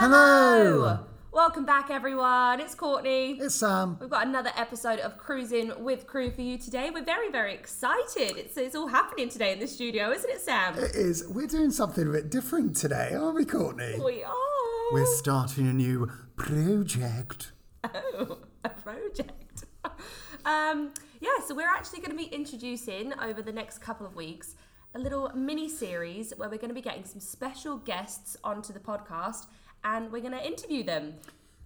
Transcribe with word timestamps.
Hello! 0.00 1.00
Welcome 1.32 1.66
back, 1.66 1.90
everyone. 1.90 2.60
It's 2.60 2.76
Courtney. 2.76 3.32
It's 3.32 3.56
Sam. 3.56 3.96
We've 4.00 4.08
got 4.08 4.28
another 4.28 4.52
episode 4.56 5.00
of 5.00 5.18
Cruising 5.18 5.72
with 5.82 6.06
Crew 6.06 6.30
for 6.30 6.40
you 6.40 6.56
today. 6.56 6.90
We're 6.90 7.04
very, 7.04 7.32
very 7.32 7.52
excited. 7.52 8.36
It's, 8.36 8.56
it's 8.56 8.76
all 8.76 8.86
happening 8.86 9.28
today 9.28 9.52
in 9.52 9.58
the 9.58 9.66
studio, 9.66 10.12
isn't 10.12 10.30
it, 10.30 10.40
Sam? 10.40 10.78
It 10.78 10.94
is. 10.94 11.26
We're 11.26 11.48
doing 11.48 11.72
something 11.72 12.06
a 12.06 12.12
bit 12.12 12.30
different 12.30 12.76
today, 12.76 13.12
aren't 13.12 13.34
we, 13.34 13.44
Courtney? 13.44 13.98
We 13.98 14.22
are. 14.22 14.92
We're 14.92 15.16
starting 15.16 15.66
a 15.66 15.72
new 15.72 16.08
project. 16.36 17.50
Oh, 17.82 18.38
a 18.62 18.68
project. 18.68 19.64
um, 20.44 20.94
yeah, 21.20 21.44
so 21.44 21.56
we're 21.56 21.68
actually 21.68 22.02
going 22.02 22.16
to 22.16 22.16
be 22.16 22.32
introducing 22.32 23.14
over 23.14 23.42
the 23.42 23.52
next 23.52 23.78
couple 23.78 24.06
of 24.06 24.14
weeks 24.14 24.54
a 24.94 24.98
little 24.98 25.30
mini 25.34 25.68
series 25.68 26.32
where 26.36 26.48
we're 26.48 26.56
going 26.56 26.70
to 26.70 26.74
be 26.74 26.80
getting 26.80 27.04
some 27.04 27.20
special 27.20 27.76
guests 27.76 28.36
onto 28.42 28.72
the 28.72 28.80
podcast 28.80 29.46
and 29.84 30.12
we're 30.12 30.20
going 30.20 30.32
to 30.32 30.46
interview 30.46 30.82
them. 30.82 31.14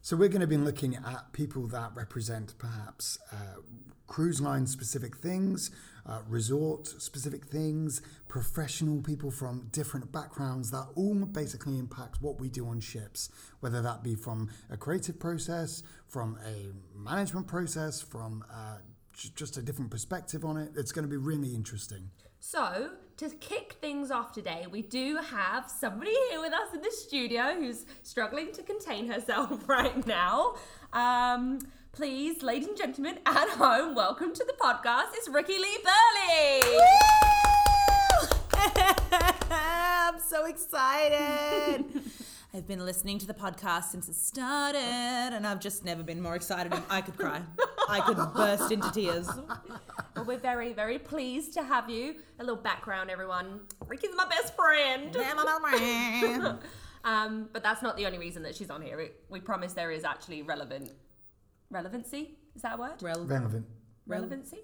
So 0.00 0.16
we're 0.16 0.28
going 0.28 0.40
to 0.40 0.46
be 0.48 0.56
looking 0.56 0.96
at 0.96 1.32
people 1.32 1.68
that 1.68 1.92
represent 1.94 2.54
perhaps 2.58 3.18
uh, 3.32 3.60
cruise 4.08 4.40
line 4.40 4.66
specific 4.66 5.16
things, 5.16 5.70
uh, 6.04 6.20
resort 6.28 6.86
specific 6.86 7.46
things, 7.46 8.02
professional 8.28 9.00
people 9.00 9.30
from 9.30 9.68
different 9.70 10.10
backgrounds 10.10 10.70
that 10.72 10.86
all 10.96 11.14
basically 11.14 11.78
impact 11.78 12.20
what 12.20 12.40
we 12.40 12.48
do 12.48 12.66
on 12.66 12.80
ships, 12.80 13.30
whether 13.60 13.80
that 13.80 14.02
be 14.02 14.14
from 14.14 14.50
a 14.70 14.76
creative 14.76 15.20
process, 15.20 15.82
from 16.08 16.36
a 16.44 16.98
management 16.98 17.46
process, 17.46 18.02
from 18.02 18.44
uh, 18.52 18.78
just 19.12 19.56
a 19.56 19.62
different 19.62 19.90
perspective 19.90 20.44
on 20.44 20.56
it. 20.56 20.72
It's 20.76 20.92
going 20.92 21.04
to 21.04 21.10
be 21.10 21.16
really 21.16 21.54
interesting. 21.54 22.10
So, 22.44 22.90
to 23.18 23.28
kick 23.28 23.76
things 23.80 24.10
off 24.10 24.32
today, 24.32 24.66
we 24.68 24.82
do 24.82 25.16
have 25.30 25.70
somebody 25.70 26.10
here 26.28 26.40
with 26.40 26.52
us 26.52 26.74
in 26.74 26.82
the 26.82 26.90
studio 26.90 27.54
who's 27.54 27.86
struggling 28.02 28.50
to 28.54 28.64
contain 28.64 29.06
herself 29.06 29.68
right 29.68 30.04
now. 30.08 30.56
Um, 30.92 31.60
please, 31.92 32.42
ladies 32.42 32.66
and 32.66 32.76
gentlemen 32.76 33.20
at 33.26 33.48
home, 33.50 33.94
welcome 33.94 34.34
to 34.34 34.44
the 34.44 34.54
podcast. 34.60 35.10
It's 35.14 35.28
Rikki 35.28 35.56
Lee 35.56 35.78
Burley. 35.84 36.62
I'm 39.52 40.18
so 40.18 40.46
excited. 40.46 41.84
I've 42.54 42.66
been 42.66 42.84
listening 42.84 43.18
to 43.18 43.26
the 43.26 43.32
podcast 43.32 43.84
since 43.84 44.10
it 44.10 44.14
started, 44.14 44.78
and 44.78 45.46
I've 45.46 45.58
just 45.58 45.86
never 45.86 46.02
been 46.02 46.20
more 46.20 46.34
excited. 46.34 46.70
I 46.90 47.00
could 47.00 47.16
cry. 47.16 47.40
I 47.88 48.00
could 48.00 48.18
burst 48.34 48.70
into 48.70 48.90
tears. 48.92 49.26
Well, 50.14 50.26
we're 50.26 50.36
very, 50.36 50.74
very 50.74 50.98
pleased 50.98 51.54
to 51.54 51.62
have 51.62 51.88
you. 51.88 52.16
A 52.40 52.42
little 52.44 52.60
background, 52.62 53.08
everyone. 53.10 53.60
Rikki's 53.86 54.14
my 54.14 54.26
best 54.26 54.54
friend. 54.54 55.16
Um, 57.04 57.48
but 57.52 57.64
that's 57.64 57.82
not 57.82 57.96
the 57.96 58.06
only 58.06 58.18
reason 58.18 58.44
that 58.44 58.54
she's 58.54 58.70
on 58.70 58.80
here. 58.80 58.96
We, 58.96 59.08
we 59.28 59.40
promise 59.40 59.72
there 59.72 59.90
is 59.90 60.04
actually 60.04 60.42
relevant 60.42 60.92
relevancy. 61.68 62.38
Is 62.54 62.62
that 62.62 62.74
a 62.74 62.76
word? 62.76 63.02
Relevant. 63.02 63.66
relevancy. 64.06 64.58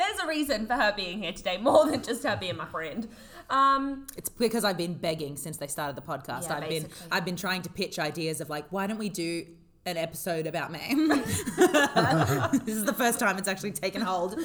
There's 0.00 0.18
a 0.18 0.26
reason 0.26 0.66
for 0.66 0.72
her 0.72 0.94
being 0.96 1.22
here 1.22 1.32
today, 1.32 1.56
more 1.60 1.84
than 1.84 2.02
just 2.02 2.22
her 2.24 2.36
being 2.36 2.56
my 2.56 2.64
friend. 2.64 3.06
Um, 3.50 4.06
It's 4.16 4.30
because 4.30 4.64
I've 4.64 4.78
been 4.78 4.94
begging 4.94 5.36
since 5.36 5.58
they 5.58 5.66
started 5.66 5.94
the 5.94 6.02
podcast. 6.02 6.48
Yeah, 6.48 6.56
I've 6.56 6.68
been. 6.68 6.88
I've 7.12 7.24
been 7.24 7.36
trying 7.36 7.62
to 7.62 7.70
pitch 7.70 7.98
ideas 7.98 8.40
of 8.40 8.48
like, 8.48 8.64
why 8.70 8.86
don't 8.86 8.98
we 8.98 9.10
do 9.10 9.44
an 9.84 9.98
episode 9.98 10.46
about 10.46 10.72
me? 10.72 10.80
this 12.64 12.76
is 12.76 12.84
the 12.84 12.94
first 12.96 13.18
time 13.18 13.36
it's 13.36 13.48
actually 13.48 13.72
taken 13.72 14.00
hold. 14.00 14.38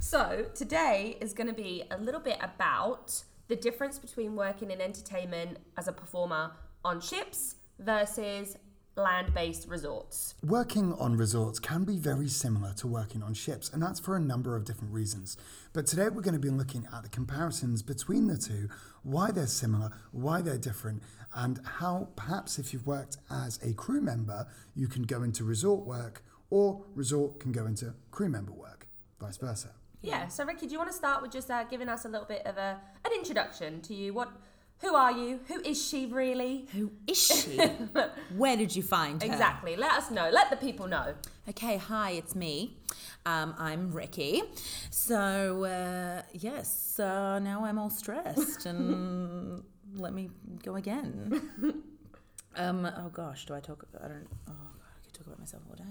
so 0.00 0.46
today 0.54 1.16
is 1.20 1.32
going 1.32 1.48
to 1.48 1.54
be 1.54 1.84
a 1.90 1.98
little 1.98 2.20
bit 2.20 2.38
about 2.40 3.22
the 3.48 3.56
difference 3.56 3.98
between 3.98 4.34
working 4.34 4.70
in 4.70 4.80
entertainment 4.80 5.58
as 5.76 5.88
a 5.88 5.92
performer 5.92 6.52
on 6.84 7.00
ships 7.00 7.56
versus 7.78 8.56
land-based 8.98 9.68
resorts. 9.68 10.34
Working 10.44 10.92
on 10.94 11.16
resorts 11.16 11.58
can 11.58 11.84
be 11.84 11.98
very 11.98 12.28
similar 12.28 12.72
to 12.74 12.86
working 12.86 13.22
on 13.22 13.32
ships, 13.34 13.70
and 13.72 13.82
that's 13.82 14.00
for 14.00 14.16
a 14.16 14.20
number 14.20 14.56
of 14.56 14.64
different 14.64 14.92
reasons. 14.92 15.36
But 15.72 15.86
today 15.86 16.08
we're 16.08 16.22
going 16.22 16.34
to 16.34 16.40
be 16.40 16.50
looking 16.50 16.86
at 16.92 17.02
the 17.02 17.08
comparisons 17.08 17.82
between 17.82 18.26
the 18.26 18.36
two, 18.36 18.68
why 19.02 19.30
they're 19.30 19.46
similar, 19.46 19.90
why 20.12 20.42
they're 20.42 20.58
different, 20.58 21.02
and 21.34 21.60
how 21.64 22.08
perhaps 22.16 22.58
if 22.58 22.72
you've 22.72 22.86
worked 22.86 23.16
as 23.30 23.58
a 23.62 23.72
crew 23.74 24.00
member, 24.00 24.46
you 24.74 24.88
can 24.88 25.04
go 25.04 25.22
into 25.22 25.44
resort 25.44 25.86
work, 25.86 26.22
or 26.50 26.84
resort 26.94 27.40
can 27.40 27.52
go 27.52 27.66
into 27.66 27.94
crew 28.10 28.28
member 28.28 28.52
work, 28.52 28.88
vice 29.20 29.36
versa. 29.36 29.70
Yeah. 30.02 30.28
So 30.28 30.44
Rikki, 30.44 30.66
do 30.66 30.72
you 30.72 30.78
want 30.78 30.90
to 30.90 30.96
start 30.96 31.22
with 31.22 31.32
just 31.32 31.50
uh, 31.50 31.64
giving 31.64 31.88
us 31.88 32.04
a 32.04 32.08
little 32.08 32.26
bit 32.26 32.46
of 32.46 32.56
a 32.56 32.80
an 33.04 33.12
introduction 33.14 33.80
to 33.82 33.94
you? 33.94 34.14
What? 34.14 34.30
Who 34.80 34.94
are 34.94 35.10
you? 35.10 35.40
Who 35.48 35.60
is 35.60 35.84
she 35.88 36.06
really? 36.06 36.66
Who 36.72 36.92
is 37.06 37.20
she? 37.20 37.56
Where 38.36 38.56
did 38.56 38.74
you 38.76 38.82
find 38.82 39.20
her? 39.22 39.28
Exactly. 39.28 39.76
Let 39.76 39.92
us 39.92 40.10
know. 40.10 40.30
Let 40.30 40.50
the 40.50 40.56
people 40.56 40.86
know. 40.86 41.14
Okay, 41.48 41.78
hi, 41.78 42.12
it's 42.12 42.34
me. 42.36 42.76
Um, 43.26 43.54
I'm 43.58 43.90
Rikki. 43.90 44.42
So, 44.90 45.64
uh, 45.64 46.22
yes, 46.32 46.98
uh, 47.00 47.38
now 47.40 47.64
I'm 47.64 47.78
all 47.78 47.90
stressed 47.90 48.66
and 48.66 49.62
let 49.96 50.12
me 50.12 50.30
go 50.62 50.76
again. 50.76 51.40
Um, 52.56 52.84
oh 52.86 53.08
gosh, 53.10 53.46
do 53.46 53.54
I 53.54 53.60
talk? 53.60 53.86
I 54.02 54.08
don't. 54.08 54.26
Oh 54.48 54.52
god, 54.52 54.90
I 54.90 55.04
could 55.04 55.14
talk 55.14 55.26
about 55.28 55.38
myself 55.38 55.62
all 55.70 55.76
day. 55.76 55.84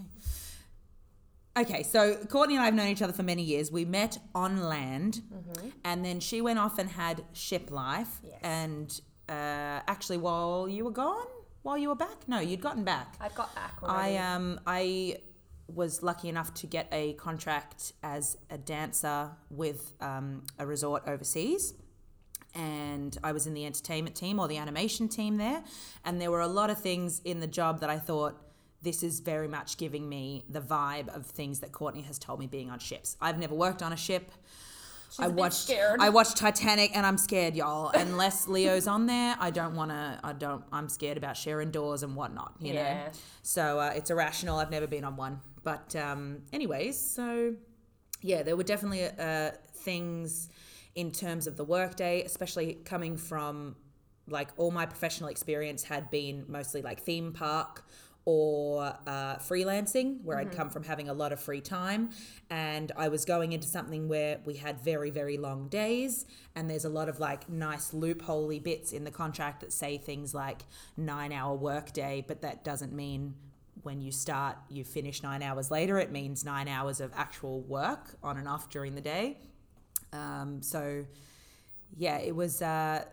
Okay, 1.57 1.81
so 1.83 2.15
Courtney 2.29 2.55
and 2.55 2.61
I 2.61 2.65
have 2.65 2.75
known 2.75 2.87
each 2.87 3.01
other 3.01 3.13
for 3.13 3.23
many 3.23 3.41
years. 3.41 3.71
We 3.71 3.83
met 3.83 4.19
on 4.35 4.61
land, 4.63 5.21
and 5.83 6.05
then 6.05 6.19
she 6.19 6.39
went 6.41 6.59
off 6.59 6.77
and 6.77 6.89
had 6.89 7.23
ship 7.33 7.71
life. 7.71 8.19
Yes. 8.23 8.39
And 8.43 9.01
uh, 9.27 9.81
actually, 9.87 10.17
while 10.17 10.69
you 10.69 10.85
were 10.85 10.91
gone, 10.91 11.25
while 11.63 11.77
you 11.77 11.89
were 11.89 11.95
back, 11.95 12.27
no, 12.27 12.39
you'd 12.39 12.61
gotten 12.61 12.83
back. 12.83 13.15
I 13.19 13.29
got 13.29 13.53
back 13.55 13.73
I 13.83 14.17
um 14.17 14.59
I 14.67 15.17
was 15.67 16.01
lucky 16.01 16.29
enough 16.29 16.53
to 16.53 16.67
get 16.67 16.87
a 16.91 17.13
contract 17.13 17.93
as 18.03 18.37
a 18.49 18.57
dancer 18.57 19.31
with 19.49 19.93
um, 19.99 20.43
a 20.59 20.65
resort 20.65 21.03
overseas. 21.07 21.73
And 22.55 23.17
I 23.23 23.33
was 23.33 23.47
in 23.47 23.53
the 23.53 23.65
entertainment 23.65 24.15
team 24.15 24.39
or 24.39 24.47
the 24.47 24.57
animation 24.57 25.09
team 25.09 25.37
there. 25.37 25.61
And 26.05 26.21
there 26.21 26.31
were 26.31 26.39
a 26.41 26.47
lot 26.47 26.69
of 26.69 26.79
things 26.79 27.21
in 27.25 27.41
the 27.41 27.47
job 27.47 27.81
that 27.81 27.89
I 27.89 27.99
thought, 27.99 28.41
this 28.81 29.03
is 29.03 29.19
very 29.19 29.47
much 29.47 29.77
giving 29.77 30.07
me 30.07 30.45
the 30.49 30.61
vibe 30.61 31.09
of 31.15 31.25
things 31.25 31.59
that 31.61 31.71
Courtney 31.71 32.01
has 32.03 32.19
told 32.19 32.39
me 32.39 32.47
being 32.47 32.69
on 32.69 32.79
ships. 32.79 33.17
I've 33.19 33.37
never 33.39 33.55
worked 33.55 33.81
on 33.81 33.91
a 33.93 33.97
ship. 33.97 34.31
She's 35.09 35.19
I 35.21 35.27
watched 35.29 35.55
scared. 35.63 36.01
I 36.01 36.09
watched 36.09 36.37
Titanic 36.37 36.95
and 36.95 37.05
I'm 37.05 37.17
scared, 37.17 37.55
y'all. 37.55 37.89
Unless 37.89 38.47
Leo's 38.47 38.87
on 38.87 39.05
there, 39.05 39.35
I 39.39 39.51
don't 39.51 39.75
want 39.75 39.91
to. 39.91 40.19
I 40.23 40.33
don't. 40.33 40.63
I'm 40.71 40.89
scared 40.89 41.17
about 41.17 41.37
sharing 41.37 41.71
doors 41.71 42.03
and 42.03 42.15
whatnot. 42.15 42.53
You 42.59 42.73
Yeah. 42.73 43.05
know. 43.05 43.11
So 43.41 43.79
uh, 43.79 43.93
it's 43.95 44.09
irrational. 44.09 44.57
I've 44.59 44.69
never 44.71 44.85
been 44.87 45.05
on 45.05 45.15
one. 45.15 45.39
But 45.63 45.95
um, 45.95 46.39
anyways, 46.51 46.99
so 46.99 47.55
yeah, 48.21 48.43
there 48.43 48.57
were 48.57 48.63
definitely 48.63 49.05
uh, 49.05 49.51
things 49.75 50.49
in 50.95 51.11
terms 51.11 51.47
of 51.47 51.55
the 51.55 51.63
workday, 51.63 52.23
especially 52.23 52.73
coming 52.85 53.15
from 53.17 53.75
like 54.27 54.49
all 54.57 54.71
my 54.71 54.85
professional 54.85 55.29
experience 55.29 55.83
had 55.83 56.11
been 56.11 56.43
mostly 56.49 56.81
like 56.81 56.99
theme 57.01 57.31
park 57.31 57.85
or 58.29 58.93
uh, 59.07 59.37
freelancing, 59.37 60.21
where 60.25 60.37
I'd 60.37 60.51
come 60.51 60.69
from 60.69 60.83
having 60.83 61.07
a 61.07 61.13
lot 61.13 61.31
of 61.31 61.39
free 61.39 61.61
time. 61.61 62.09
And 62.49 62.91
I 62.97 63.07
was 63.07 63.23
going 63.23 63.53
into 63.53 63.69
something 63.69 64.09
where 64.09 64.39
we 64.43 64.55
had 64.55 64.81
very, 64.81 65.11
very 65.11 65.37
long 65.37 65.69
days. 65.69 66.25
And 66.53 66.69
there's 66.69 66.83
a 66.83 66.89
lot 66.89 67.07
of 67.07 67.21
like 67.21 67.47
nice 67.47 67.91
loopholey 67.91 68.61
bits 68.61 68.91
in 68.91 69.05
the 69.05 69.11
contract 69.11 69.61
that 69.61 69.71
say 69.71 69.97
things 69.97 70.33
like 70.33 70.63
nine 70.97 71.31
hour 71.31 71.55
workday, 71.55 72.25
but 72.27 72.41
that 72.41 72.65
doesn't 72.65 72.91
mean 72.91 73.33
when 73.83 74.01
you 74.01 74.11
start, 74.11 74.57
you 74.69 74.83
finish 74.83 75.23
nine 75.23 75.41
hours 75.41 75.71
later. 75.71 75.97
It 75.97 76.11
means 76.11 76.43
nine 76.43 76.67
hours 76.67 76.99
of 76.99 77.13
actual 77.15 77.61
work 77.61 78.17
on 78.21 78.35
and 78.35 78.45
off 78.45 78.69
during 78.69 78.93
the 78.93 78.99
day. 78.99 79.37
Um, 80.11 80.61
so, 80.61 81.05
yeah, 81.95 82.17
it 82.17 82.35
was 82.35 82.61
uh, 82.61 83.05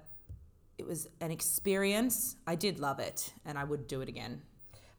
it 0.76 0.88
was 0.88 1.06
an 1.20 1.31
experience. 1.31 2.34
I 2.49 2.56
did 2.56 2.81
love 2.81 2.99
it, 2.99 3.32
and 3.44 3.56
I 3.56 3.62
would 3.62 3.87
do 3.87 4.00
it 4.00 4.08
again. 4.08 4.43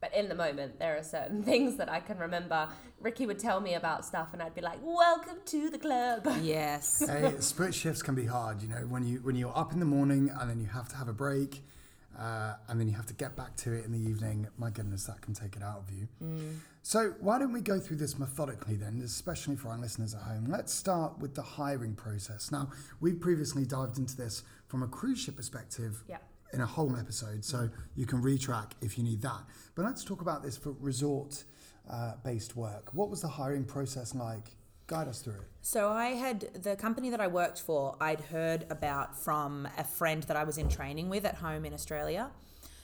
But 0.05 0.19
in 0.19 0.29
the 0.29 0.35
moment, 0.35 0.77
there 0.77 0.97
are 0.97 1.03
certain 1.03 1.41
things 1.51 1.77
that 1.77 1.89
I 1.89 1.99
can 1.99 2.19
remember. 2.19 2.69
Ricky 2.99 3.25
would 3.25 3.39
tell 3.39 3.59
me 3.59 3.73
about 3.73 4.05
stuff, 4.05 4.29
and 4.33 4.41
I'd 4.41 4.53
be 4.53 4.61
like, 4.61 4.77
"Welcome 4.83 5.37
to 5.47 5.69
the 5.69 5.79
club." 5.79 6.27
Yes. 6.43 7.03
hey, 7.07 7.33
split 7.39 7.73
shifts 7.73 8.03
can 8.03 8.13
be 8.13 8.25
hard, 8.25 8.61
you 8.61 8.67
know, 8.67 8.85
when 8.87 9.03
you 9.03 9.17
when 9.19 9.35
you're 9.35 9.57
up 9.57 9.73
in 9.73 9.79
the 9.79 9.85
morning 9.85 10.29
and 10.39 10.49
then 10.49 10.59
you 10.59 10.67
have 10.67 10.87
to 10.89 10.95
have 10.95 11.07
a 11.07 11.13
break, 11.13 11.63
uh, 12.19 12.53
and 12.67 12.79
then 12.79 12.87
you 12.87 12.93
have 12.93 13.07
to 13.07 13.13
get 13.15 13.35
back 13.35 13.55
to 13.57 13.73
it 13.73 13.85
in 13.85 13.91
the 13.91 14.09
evening. 14.09 14.47
My 14.57 14.69
goodness, 14.69 15.05
that 15.05 15.21
can 15.21 15.33
take 15.33 15.55
it 15.55 15.63
out 15.63 15.79
of 15.87 15.91
you. 15.91 16.07
So 16.83 17.15
why 17.19 17.39
don't 17.39 17.51
we 17.53 17.61
go 17.61 17.79
through 17.79 17.97
this 17.97 18.19
methodically 18.19 18.75
then, 18.75 19.01
especially 19.03 19.55
for 19.55 19.69
our 19.69 19.77
listeners 19.79 20.13
at 20.13 20.21
home? 20.21 20.45
Let's 20.47 20.71
start 20.71 21.17
with 21.17 21.33
the 21.33 21.41
hiring 21.41 21.95
process. 21.95 22.51
Now, 22.51 22.69
we've 22.99 23.19
previously 23.19 23.65
dived 23.65 23.97
into 23.97 24.15
this 24.15 24.43
from 24.67 24.83
a 24.83 24.87
cruise 24.87 25.19
ship 25.19 25.35
perspective 25.37 26.03
Yeah. 26.07 26.17
In 26.55 26.61
a 26.61 26.65
whole 26.65 26.95
episode, 26.95 27.43
so 27.45 27.69
you 27.95 28.05
can 28.05 28.21
retrack 28.21 28.71
if 28.81 28.97
you 28.97 29.03
need 29.03 29.21
that. 29.21 29.43
But 29.75 29.85
let's 29.85 30.03
talk 30.03 30.21
about 30.21 30.41
this 30.41 30.57
for 30.57 30.71
resort 30.79 31.43
uh, 31.91 32.13
based 32.23 32.55
work. 32.55 32.89
What 32.93 33.09
was 33.09 33.21
the 33.21 33.27
hiring 33.27 33.65
process 33.65 34.15
like? 34.15 34.55
Guide 34.87 35.07
us 35.07 35.19
through 35.19 35.33
it. 35.33 35.47
So 35.61 35.89
I 35.89 36.09
had 36.09 36.63
the 36.63 36.75
company 36.75 37.09
that 37.09 37.19
I 37.19 37.27
worked 37.27 37.59
for, 37.59 37.95
I'd 37.99 38.21
heard 38.21 38.65
about 38.69 39.17
from 39.17 39.67
a 39.77 39.83
friend 39.83 40.21
that 40.23 40.37
I 40.37 40.43
was 40.43 40.57
in 40.57 40.69
training 40.69 41.09
with 41.09 41.25
at 41.25 41.35
home 41.35 41.65
in 41.65 41.73
Australia. 41.73 42.29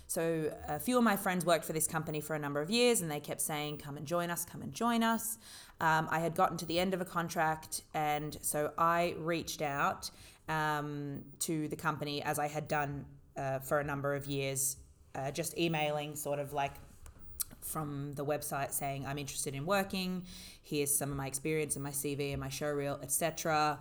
so 0.08 0.52
a 0.68 0.80
few 0.80 0.98
of 0.98 1.04
my 1.04 1.16
friends 1.16 1.46
worked 1.46 1.64
for 1.64 1.74
this 1.74 1.88
company 1.88 2.20
for 2.20 2.36
a 2.36 2.40
number 2.40 2.60
of 2.60 2.70
years, 2.70 3.02
and 3.02 3.10
they 3.10 3.20
kept 3.20 3.40
saying, 3.40 3.78
"Come 3.78 3.96
and 3.98 4.06
join 4.06 4.30
us, 4.30 4.44
come 4.44 4.62
and 4.62 4.74
join 4.74 5.04
us." 5.04 5.38
Um, 5.80 6.08
I 6.12 6.20
had 6.20 6.36
gotten 6.36 6.58
to 6.58 6.66
the 6.66 6.80
end 6.80 6.94
of 6.94 7.02
a 7.02 7.06
contract, 7.06 7.84
and 7.94 8.38
so 8.42 8.60
I 8.78 9.16
reached 9.18 9.62
out 9.62 10.12
um, 10.50 11.24
to 11.40 11.68
the 11.70 11.76
company 11.76 12.22
as 12.24 12.40
I 12.40 12.48
had 12.48 12.68
done 12.68 13.06
uh, 13.42 13.60
for 13.60 13.80
a 13.80 13.84
number 13.84 14.14
of 14.16 14.26
years, 14.28 14.78
uh, 15.16 15.32
just 15.32 15.58
emailing, 15.58 16.16
sort 16.16 16.40
of 16.40 16.54
like 16.54 16.74
from 17.62 18.14
the 18.14 18.26
website 18.26 18.72
saying 18.72 19.06
I'm 19.06 19.18
interested 19.18 19.54
in 19.56 19.66
working. 19.66 20.24
Here's 20.64 20.96
some 20.96 21.12
of 21.12 21.18
my 21.18 21.28
experience 21.28 21.76
and 21.76 21.84
my 21.84 21.92
CV 21.92 22.32
and 22.32 22.40
my 22.40 22.50
show 22.50 22.70
reel, 22.70 23.00
etc. 23.02 23.80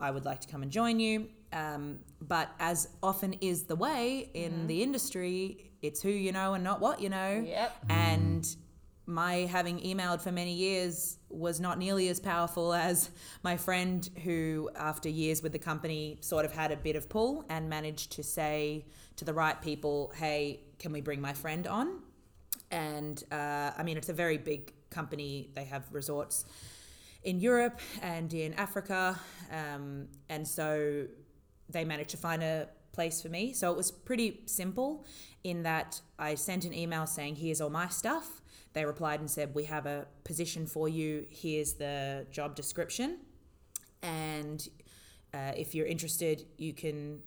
I 0.00 0.10
would 0.10 0.24
like 0.24 0.40
to 0.40 0.48
come 0.48 0.62
and 0.62 0.70
join 0.70 1.00
you. 1.00 1.28
Um, 1.52 2.00
but 2.20 2.50
as 2.58 2.88
often 3.02 3.34
is 3.34 3.64
the 3.64 3.76
way 3.76 4.30
in 4.34 4.66
the 4.66 4.82
industry, 4.82 5.70
it's 5.82 6.02
who 6.02 6.10
you 6.10 6.32
know 6.32 6.54
and 6.54 6.64
not 6.64 6.80
what 6.80 7.00
you 7.00 7.08
know. 7.08 7.44
Yep. 7.46 7.76
And 7.88 8.56
my 9.06 9.34
having 9.56 9.78
emailed 9.80 10.20
for 10.20 10.32
many 10.32 10.52
years 10.52 11.18
was 11.36 11.60
not 11.60 11.78
nearly 11.78 12.08
as 12.08 12.18
powerful 12.18 12.72
as 12.72 13.10
my 13.42 13.56
friend 13.56 14.08
who, 14.24 14.70
after 14.74 15.08
years 15.08 15.42
with 15.42 15.52
the 15.52 15.58
company, 15.58 16.18
sort 16.20 16.44
of 16.44 16.52
had 16.52 16.72
a 16.72 16.76
bit 16.76 16.96
of 16.96 17.08
pull 17.08 17.44
and 17.48 17.68
managed 17.68 18.12
to 18.12 18.22
say 18.22 18.84
to 19.16 19.24
the 19.24 19.32
right 19.32 19.60
people, 19.60 20.12
hey, 20.16 20.60
can 20.78 20.92
we 20.92 21.00
bring 21.00 21.20
my 21.20 21.32
friend 21.32 21.66
on? 21.66 22.00
And 22.70 23.22
uh, 23.30 23.70
I 23.76 23.82
mean, 23.82 23.96
it's 23.96 24.08
a 24.08 24.14
very 24.14 24.38
big 24.38 24.72
company. 24.90 25.50
They 25.54 25.64
have 25.64 25.84
resorts 25.92 26.44
in 27.22 27.40
Europe 27.40 27.80
and 28.02 28.32
in 28.32 28.54
Africa. 28.54 29.18
Um, 29.52 30.08
and 30.28 30.46
so 30.46 31.06
they 31.68 31.84
managed 31.84 32.10
to 32.10 32.16
find 32.16 32.42
a 32.42 32.68
place 32.92 33.20
for 33.20 33.28
me. 33.28 33.52
So 33.52 33.70
it 33.70 33.76
was 33.76 33.90
pretty 33.90 34.40
simple 34.46 35.04
in 35.44 35.62
that 35.64 36.00
I 36.18 36.34
sent 36.34 36.64
an 36.64 36.72
email 36.72 37.06
saying, 37.06 37.36
here's 37.36 37.60
all 37.60 37.70
my 37.70 37.88
stuff. 37.88 38.40
They 38.76 38.84
replied 38.84 39.20
and 39.20 39.30
said, 39.30 39.54
we 39.54 39.64
have 39.64 39.86
a 39.86 40.06
position 40.22 40.66
for 40.66 40.86
you. 40.86 41.24
Here's 41.30 41.72
the 41.72 42.26
job 42.30 42.54
description. 42.54 43.20
And 44.02 44.68
uh, 45.32 45.52
if 45.56 45.74
you're 45.74 45.86
interested, 45.86 46.44
you 46.58 46.74
can 46.74 47.20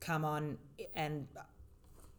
come 0.00 0.24
on. 0.24 0.58
And 0.96 1.28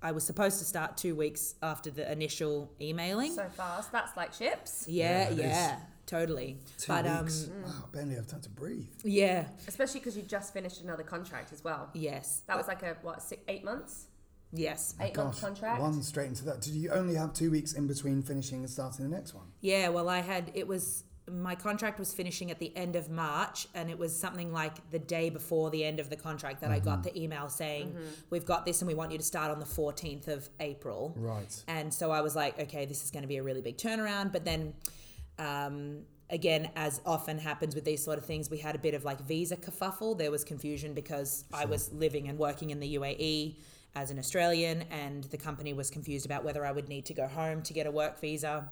I 0.01 0.13
was 0.13 0.23
supposed 0.25 0.59
to 0.59 0.63
start 0.63 0.95
two 0.95 1.13
weeks 1.13 1.55
after 1.61 1.91
the 1.91 2.09
initial 2.09 2.71
emailing. 2.79 3.33
So 3.33 3.49
fast. 3.49 3.91
That's 3.91 4.15
like 4.15 4.31
ships. 4.31 4.85
yeah, 4.87 5.29
Yeah, 5.31 5.35
yeah, 5.45 5.79
totally. 6.05 6.55
Two 6.77 6.87
but 6.93 7.05
um, 7.05 7.25
weeks. 7.25 7.49
wow, 7.61 7.83
barely 7.91 8.15
have 8.15 8.27
time 8.27 8.39
to 8.39 8.49
breathe. 8.49 8.87
yeah, 9.03 9.43
Especially 9.67 9.99
because 9.99 10.15
you 10.15 10.23
just 10.23 10.53
finished 10.53 10.79
another 10.79 11.03
contract 11.03 11.51
as 11.51 11.61
well. 11.65 11.89
yes, 11.93 12.43
That 12.47 12.55
was 12.55 12.69
like 12.69 12.81
a, 12.83 12.95
what, 13.01 13.21
six, 13.21 13.41
eight 13.49 13.65
months? 13.65 14.05
Yes. 14.51 14.95
Eight 14.99 15.15
month 15.15 15.41
contract? 15.41 15.81
One 15.81 16.01
straight 16.01 16.27
into 16.27 16.45
that. 16.45 16.61
Did 16.61 16.73
you 16.73 16.91
only 16.91 17.15
have 17.15 17.33
two 17.33 17.51
weeks 17.51 17.73
in 17.73 17.87
between 17.87 18.21
finishing 18.21 18.59
and 18.59 18.69
starting 18.69 19.09
the 19.09 19.15
next 19.15 19.33
one? 19.33 19.45
Yeah, 19.61 19.89
well, 19.89 20.09
I 20.09 20.19
had 20.19 20.51
it 20.53 20.67
was 20.67 21.03
my 21.31 21.55
contract 21.55 21.99
was 21.99 22.13
finishing 22.13 22.51
at 22.51 22.59
the 22.59 22.75
end 22.75 22.95
of 22.95 23.09
March, 23.09 23.67
and 23.73 23.89
it 23.89 23.97
was 23.97 24.17
something 24.17 24.51
like 24.51 24.89
the 24.91 24.99
day 24.99 25.29
before 25.29 25.69
the 25.69 25.83
end 25.83 25.99
of 25.99 26.09
the 26.09 26.15
contract 26.15 26.61
that 26.61 26.71
I 26.71 26.79
got 26.79 27.03
the 27.03 27.17
email 27.19 27.49
saying, 27.49 27.95
"We've 28.29 28.45
got 28.45 28.65
this, 28.65 28.81
and 28.81 28.87
we 28.87 28.95
want 28.95 29.11
you 29.11 29.17
to 29.17 29.23
start 29.23 29.51
on 29.51 29.59
the 29.59 29.65
14th 29.65 30.27
of 30.27 30.49
April." 30.59 31.13
Right. 31.17 31.63
And 31.67 31.93
so 31.93 32.11
I 32.11 32.21
was 32.21 32.35
like, 32.35 32.59
"Okay, 32.59 32.85
this 32.85 33.03
is 33.03 33.11
going 33.11 33.23
to 33.23 33.27
be 33.27 33.37
a 33.37 33.43
really 33.43 33.61
big 33.61 33.77
turnaround." 33.77 34.31
But 34.31 34.45
then, 34.45 34.73
um, 35.37 36.01
again, 36.29 36.71
as 36.75 37.01
often 37.05 37.37
happens 37.37 37.75
with 37.75 37.85
these 37.85 38.03
sort 38.03 38.17
of 38.17 38.25
things, 38.25 38.49
we 38.49 38.57
had 38.57 38.75
a 38.75 38.79
bit 38.79 38.93
of 38.93 39.03
like 39.03 39.21
visa 39.21 39.55
kerfuffle. 39.55 40.17
There 40.17 40.31
was 40.31 40.43
confusion 40.43 40.93
because 40.93 41.45
I 41.53 41.65
was 41.65 41.91
living 41.93 42.27
and 42.27 42.37
working 42.37 42.71
in 42.71 42.79
the 42.79 42.95
UAE 42.95 43.57
as 43.95 44.11
an 44.11 44.19
Australian, 44.19 44.83
and 44.91 45.23
the 45.25 45.37
company 45.37 45.73
was 45.73 45.89
confused 45.89 46.25
about 46.25 46.43
whether 46.43 46.65
I 46.65 46.71
would 46.71 46.87
need 46.89 47.05
to 47.07 47.13
go 47.13 47.27
home 47.27 47.61
to 47.63 47.73
get 47.73 47.87
a 47.87 47.91
work 47.91 48.19
visa. 48.19 48.69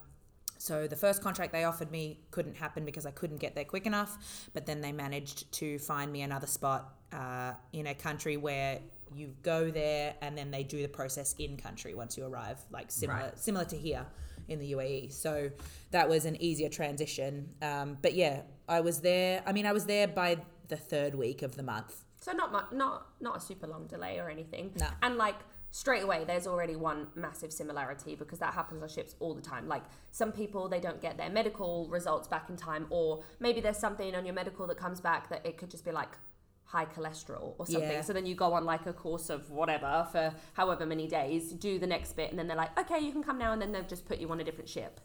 So 0.60 0.88
the 0.88 0.96
first 0.96 1.22
contract 1.22 1.52
they 1.54 1.64
offered 1.66 1.92
me 1.92 2.20
couldn't 2.32 2.56
happen 2.56 2.84
because 2.86 3.06
I 3.06 3.12
couldn't 3.12 3.38
get 3.38 3.54
there 3.56 3.66
quick 3.66 3.86
enough. 3.86 4.18
But 4.54 4.66
then 4.66 4.82
they 4.82 4.92
managed 4.92 5.52
to 5.54 5.78
find 5.80 6.12
me 6.12 6.22
another 6.24 6.48
spot 6.48 6.96
uh, 7.14 7.54
in 7.74 7.88
a 7.88 7.94
country 7.94 8.38
where 8.38 8.80
you 9.16 9.34
go 9.44 9.72
there 9.72 10.16
and 10.22 10.38
then 10.38 10.52
they 10.52 10.64
do 10.64 10.82
the 10.82 10.88
process 10.90 11.34
in 11.40 11.58
country 11.58 11.94
once 11.94 12.18
you 12.18 12.26
arrive, 12.26 12.58
like 12.72 12.92
similar 12.92 13.20
Right. 13.20 13.40
similar 13.40 13.66
to 13.66 13.78
here 13.78 14.06
in 14.48 14.60
the 14.60 14.72
UAE. 14.74 15.14
So 15.14 15.52
that 15.92 16.10
was 16.10 16.26
an 16.26 16.42
easier 16.42 16.70
transition. 16.70 17.50
Um, 17.62 17.98
but 18.02 18.14
yeah, 18.16 18.42
I 18.68 18.82
was 18.82 19.02
there. 19.02 19.44
I 19.46 19.52
mean, 19.54 19.66
I 19.66 19.74
was 19.74 19.86
there 19.86 20.08
by 20.08 20.38
the 20.68 20.78
third 20.78 21.16
week 21.16 21.42
of 21.44 21.56
the 21.56 21.64
month. 21.64 22.04
So 22.28 22.34
not 22.34 22.52
much, 22.52 22.66
not 22.74 23.08
not 23.22 23.38
a 23.38 23.40
super 23.40 23.68
long 23.68 23.88
delay 23.88 24.20
or 24.20 24.30
anything. 24.30 24.72
No. 24.78 24.88
And 25.02 25.16
like 25.16 25.38
straight 25.72 26.04
away, 26.04 26.26
there's 26.28 26.46
already 26.46 26.76
one 26.76 27.08
massive 27.16 27.54
similarity 27.54 28.16
because 28.16 28.40
that 28.40 28.54
happens 28.54 28.84
on 28.84 28.90
ships 28.90 29.16
all 29.20 29.34
the 29.34 29.42
time. 29.42 29.70
Like 29.70 29.84
some 30.12 30.34
people, 30.34 30.68
they 30.68 30.82
don't 30.82 31.02
get 31.02 31.18
their 31.18 31.30
medical 31.30 31.88
results 31.90 32.28
back 32.28 32.50
in 32.50 32.58
time, 32.58 32.86
or 32.90 33.24
maybe 33.40 33.62
there's 33.62 33.78
something 33.78 34.14
on 34.14 34.26
your 34.26 34.36
medical 34.36 34.68
that 34.68 34.78
comes 34.78 35.00
back 35.00 35.30
that 35.30 35.46
it 35.46 35.58
could 35.58 35.72
just 35.72 35.86
be 35.86 35.92
like 35.92 36.18
high 36.66 36.86
cholesterol 36.86 37.54
or 37.60 37.66
something. 37.66 37.90
Yeah. 37.90 38.02
So 38.02 38.12
then 38.12 38.26
you 38.26 38.36
go 38.36 38.52
on 38.52 38.66
like 38.66 38.86
a 38.88 38.94
course 38.94 39.30
of 39.30 39.50
whatever 39.50 40.06
for 40.12 40.34
however 40.52 40.86
many 40.86 41.08
days, 41.08 41.54
do 41.54 41.80
the 41.80 41.88
next 41.88 42.18
bit, 42.18 42.30
and 42.30 42.38
then 42.38 42.48
they're 42.50 42.58
like, 42.58 42.78
okay, 42.78 43.00
you 43.00 43.14
can 43.14 43.24
come 43.24 43.38
now, 43.38 43.54
and 43.54 43.62
then 43.62 43.72
they've 43.72 43.88
just 43.88 44.06
put 44.06 44.20
you 44.20 44.30
on 44.32 44.42
a 44.42 44.44
different 44.44 44.68
ship. 44.68 45.00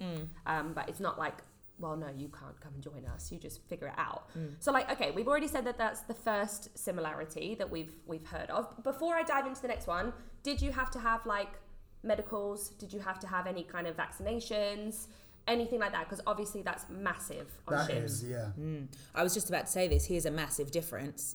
Um, 0.44 0.72
but 0.72 0.88
it's 0.88 0.98
not 0.98 1.20
like, 1.20 1.36
well, 1.82 1.96
no, 1.96 2.08
you 2.16 2.28
can't 2.28 2.58
come 2.60 2.72
and 2.74 2.82
join 2.82 3.04
us. 3.12 3.30
You 3.32 3.38
just 3.38 3.60
figure 3.68 3.88
it 3.88 3.94
out. 3.98 4.28
Mm. 4.38 4.54
So 4.60 4.72
like, 4.72 4.90
okay, 4.92 5.10
we've 5.10 5.28
already 5.28 5.48
said 5.48 5.66
that 5.66 5.76
that's 5.76 6.00
the 6.02 6.14
first 6.14 6.78
similarity 6.78 7.54
that 7.56 7.68
we've 7.70 7.92
we've 8.06 8.26
heard 8.26 8.48
of. 8.50 8.82
Before 8.82 9.14
I 9.16 9.22
dive 9.24 9.46
into 9.46 9.60
the 9.60 9.68
next 9.68 9.86
one, 9.86 10.12
did 10.42 10.62
you 10.62 10.70
have 10.72 10.90
to 10.92 11.00
have 11.00 11.26
like 11.26 11.54
medicals? 12.02 12.70
Did 12.70 12.92
you 12.92 13.00
have 13.00 13.18
to 13.20 13.26
have 13.26 13.46
any 13.46 13.64
kind 13.64 13.86
of 13.86 13.96
vaccinations? 13.96 15.08
Anything 15.48 15.80
like 15.80 15.90
that? 15.92 16.04
Because 16.08 16.20
obviously 16.26 16.62
that's 16.62 16.86
massive 16.88 17.48
on 17.66 17.74
That 17.74 17.86
ships. 17.90 18.12
is, 18.12 18.24
yeah. 18.30 18.50
Mm. 18.58 18.86
I 19.14 19.24
was 19.24 19.34
just 19.34 19.48
about 19.48 19.66
to 19.66 19.72
say 19.72 19.88
this. 19.88 20.06
Here's 20.06 20.24
a 20.24 20.30
massive 20.30 20.70
difference. 20.70 21.34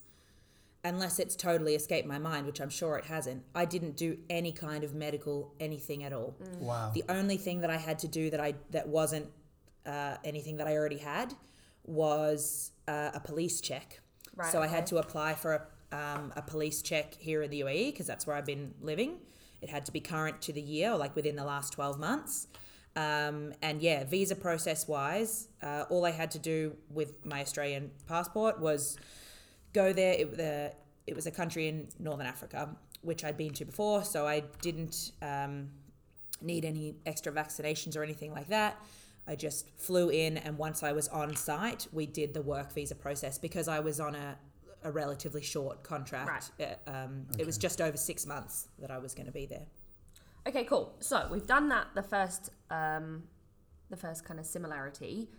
Unless 0.86 1.20
it's 1.20 1.36
totally 1.36 1.76
escaped 1.76 2.08
my 2.08 2.18
mind, 2.18 2.46
which 2.46 2.62
I'm 2.62 2.70
sure 2.70 2.98
it 2.98 3.06
hasn't, 3.06 3.44
I 3.54 3.66
didn't 3.66 3.98
do 3.98 4.18
any 4.30 4.54
kind 4.54 4.86
of 4.86 4.94
medical 4.94 5.54
anything 5.60 6.06
at 6.06 6.14
all. 6.14 6.36
Mm. 6.42 6.60
Wow. 6.60 6.92
The 6.94 7.04
only 7.10 7.36
thing 7.36 7.60
that 7.62 7.70
I 7.70 7.76
had 7.76 8.00
to 8.00 8.08
do 8.08 8.30
that 8.30 8.40
I 8.40 8.54
that 8.72 8.88
wasn't 8.88 9.28
uh, 9.88 10.18
anything 10.24 10.58
that 10.58 10.68
I 10.68 10.76
already 10.76 10.98
had 10.98 11.34
was 11.86 12.72
uh, 12.88 13.12
a 13.14 13.20
police 13.20 13.62
check. 13.62 14.02
Right, 14.36 14.52
so 14.52 14.62
I 14.62 14.68
had 14.68 14.86
to 14.88 14.98
apply 14.98 15.34
for 15.34 15.68
a, 15.92 15.96
um, 15.96 16.34
a 16.36 16.42
police 16.42 16.82
check 16.82 17.16
here 17.16 17.42
in 17.42 17.50
the 17.50 17.62
UAE 17.62 17.88
because 17.88 18.06
that's 18.06 18.28
where 18.28 18.36
I've 18.36 18.46
been 18.46 18.74
living. 18.82 19.18
It 19.62 19.70
had 19.70 19.86
to 19.86 19.92
be 19.92 20.00
current 20.00 20.42
to 20.44 20.54
the 20.54 20.62
year, 20.62 20.92
or 20.92 20.98
like 20.98 21.16
within 21.16 21.36
the 21.36 21.46
last 21.46 21.74
12 21.74 22.00
months. 22.00 22.48
Um, 22.96 23.54
and 23.62 23.82
yeah, 23.82 24.04
visa 24.04 24.36
process 24.36 24.88
wise, 24.88 25.50
uh, 25.62 25.86
all 25.90 26.06
I 26.06 26.12
had 26.12 26.32
to 26.32 26.40
do 26.40 26.76
with 26.92 27.26
my 27.26 27.42
Australian 27.42 27.92
passport 28.08 28.60
was 28.60 28.98
go 29.74 29.94
there. 29.94 30.14
It, 30.14 30.38
the, 30.38 30.74
it 31.06 31.16
was 31.16 31.28
a 31.28 31.32
country 31.32 31.68
in 31.68 31.88
Northern 32.00 32.26
Africa, 32.26 32.70
which 33.02 33.24
I'd 33.24 33.38
been 33.38 33.54
to 33.54 33.66
before, 33.66 34.04
so 34.04 34.28
I 34.28 34.44
didn't 34.62 35.12
um, 35.22 35.70
need 36.42 36.66
any 36.66 36.96
extra 37.06 37.32
vaccinations 37.32 37.96
or 37.96 38.04
anything 38.04 38.34
like 38.34 38.48
that. 38.50 38.82
I 39.28 39.36
just 39.36 39.70
flew 39.78 40.10
in, 40.10 40.38
and 40.38 40.58
once 40.58 40.84
I 40.84 40.94
was 40.94 41.08
on 41.10 41.36
site, 41.36 41.88
we 41.92 42.06
did 42.06 42.34
the 42.34 42.42
work 42.42 42.74
visa 42.74 42.96
process 42.96 43.38
because 43.38 43.68
I 43.68 43.80
was 43.80 44.00
on 44.00 44.16
a, 44.16 44.38
a 44.84 44.92
relatively 44.92 45.42
short 45.42 45.84
contract. 45.84 46.52
Uh, 46.60 46.90
Um, 46.90 47.28
It 47.38 47.46
was 47.46 47.58
just 47.58 47.82
over 47.82 47.98
six 47.98 48.26
months 48.26 48.70
that 48.80 48.90
I 48.92 48.98
was 49.00 49.14
going 49.14 49.26
to 49.26 49.32
be 49.34 49.46
there. 49.46 49.66
Okay, 50.48 50.64
cool. 50.64 50.96
So 51.00 51.28
we've 51.30 51.46
done 51.48 51.68
that. 51.70 51.88
The 51.94 52.04
first, 52.04 52.52
um, 52.70 53.24
the 53.90 53.98
first 53.98 54.24
kind 54.24 54.40
of 54.40 54.46
similarity. 54.46 55.30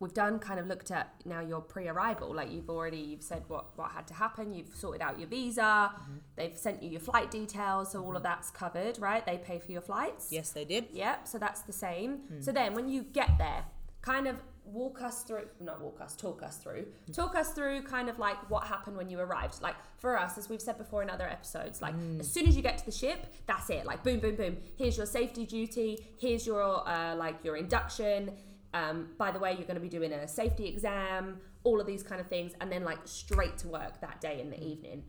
We've 0.00 0.12
done 0.12 0.38
kind 0.38 0.58
of 0.58 0.66
looked 0.66 0.90
at 0.90 1.14
now 1.24 1.40
your 1.40 1.60
pre-arrival. 1.60 2.34
Like 2.34 2.50
you've 2.50 2.68
already 2.68 2.98
you've 2.98 3.22
said 3.22 3.44
what 3.48 3.76
what 3.76 3.92
had 3.92 4.06
to 4.08 4.14
happen. 4.14 4.52
You've 4.52 4.74
sorted 4.74 5.00
out 5.00 5.18
your 5.18 5.28
visa. 5.28 5.60
Mm-hmm. 5.62 6.12
They've 6.36 6.56
sent 6.56 6.82
you 6.82 6.90
your 6.90 7.00
flight 7.00 7.30
details, 7.30 7.92
so 7.92 8.02
all 8.02 8.10
of 8.10 8.16
mm-hmm. 8.16 8.24
that's 8.24 8.50
covered, 8.50 8.98
right? 8.98 9.24
They 9.24 9.38
pay 9.38 9.58
for 9.60 9.72
your 9.72 9.80
flights. 9.80 10.28
Yes, 10.30 10.50
they 10.50 10.64
did. 10.64 10.86
Yep. 10.92 11.28
So 11.28 11.38
that's 11.38 11.62
the 11.62 11.72
same. 11.72 12.18
Hmm. 12.18 12.40
So 12.40 12.52
then 12.52 12.74
when 12.74 12.88
you 12.88 13.02
get 13.02 13.38
there, 13.38 13.64
kind 14.02 14.26
of 14.26 14.36
walk 14.64 15.02
us 15.02 15.22
through, 15.22 15.46
not 15.60 15.80
walk 15.80 16.00
us, 16.00 16.16
talk 16.16 16.42
us 16.42 16.56
through, 16.56 16.86
hmm. 17.06 17.12
talk 17.12 17.34
us 17.34 17.50
through 17.50 17.82
kind 17.82 18.08
of 18.08 18.18
like 18.18 18.50
what 18.50 18.64
happened 18.64 18.96
when 18.96 19.08
you 19.08 19.20
arrived. 19.20 19.62
Like 19.62 19.76
for 19.98 20.18
us, 20.18 20.38
as 20.38 20.48
we've 20.48 20.60
said 20.60 20.78
before 20.78 21.02
in 21.02 21.10
other 21.10 21.28
episodes, 21.28 21.80
like 21.80 21.94
hmm. 21.94 22.20
as 22.20 22.30
soon 22.30 22.48
as 22.48 22.56
you 22.56 22.62
get 22.62 22.78
to 22.78 22.84
the 22.84 22.92
ship, 22.92 23.26
that's 23.46 23.70
it. 23.70 23.84
Like 23.86 24.02
boom, 24.02 24.20
boom, 24.20 24.36
boom. 24.36 24.56
Here's 24.76 24.96
your 24.96 25.06
safety 25.06 25.46
duty. 25.46 26.04
Here's 26.18 26.46
your 26.46 26.86
uh, 26.88 27.14
like 27.16 27.44
your 27.44 27.56
induction. 27.56 28.32
Um, 28.74 29.10
by 29.16 29.30
the 29.30 29.38
way, 29.38 29.52
you're 29.52 29.66
going 29.66 29.76
to 29.76 29.80
be 29.80 29.88
doing 29.88 30.12
a 30.12 30.28
safety 30.28 30.66
exam, 30.66 31.40
all 31.62 31.80
of 31.80 31.86
these 31.86 32.02
kind 32.02 32.20
of 32.20 32.26
things, 32.26 32.52
and 32.60 32.70
then 32.70 32.84
like 32.84 32.98
straight 33.04 33.56
to 33.58 33.68
work 33.68 34.00
that 34.00 34.20
day 34.20 34.40
in 34.40 34.50
the 34.50 34.62
evening. 34.62 35.04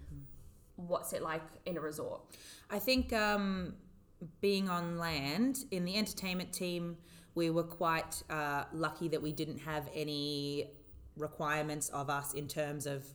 What's 0.76 1.12
it 1.14 1.22
like 1.22 1.42
in 1.66 1.76
a 1.76 1.82
resort? 1.82 2.22
I 2.70 2.80
think 2.80 3.12
um, 3.12 3.74
being 4.40 4.70
on 4.70 4.98
land 4.98 5.66
in 5.72 5.84
the 5.84 5.98
entertainment 5.98 6.54
team, 6.54 6.98
we 7.34 7.50
were 7.50 7.64
quite 7.64 8.24
uh, 8.30 8.66
lucky 8.72 9.08
that 9.10 9.22
we 9.22 9.32
didn't 9.32 9.60
have 9.60 9.90
any 9.94 10.70
requirements 11.18 11.90
of 11.90 12.10
us 12.10 12.34
in 12.34 12.48
terms 12.48 12.86
of 12.86 13.06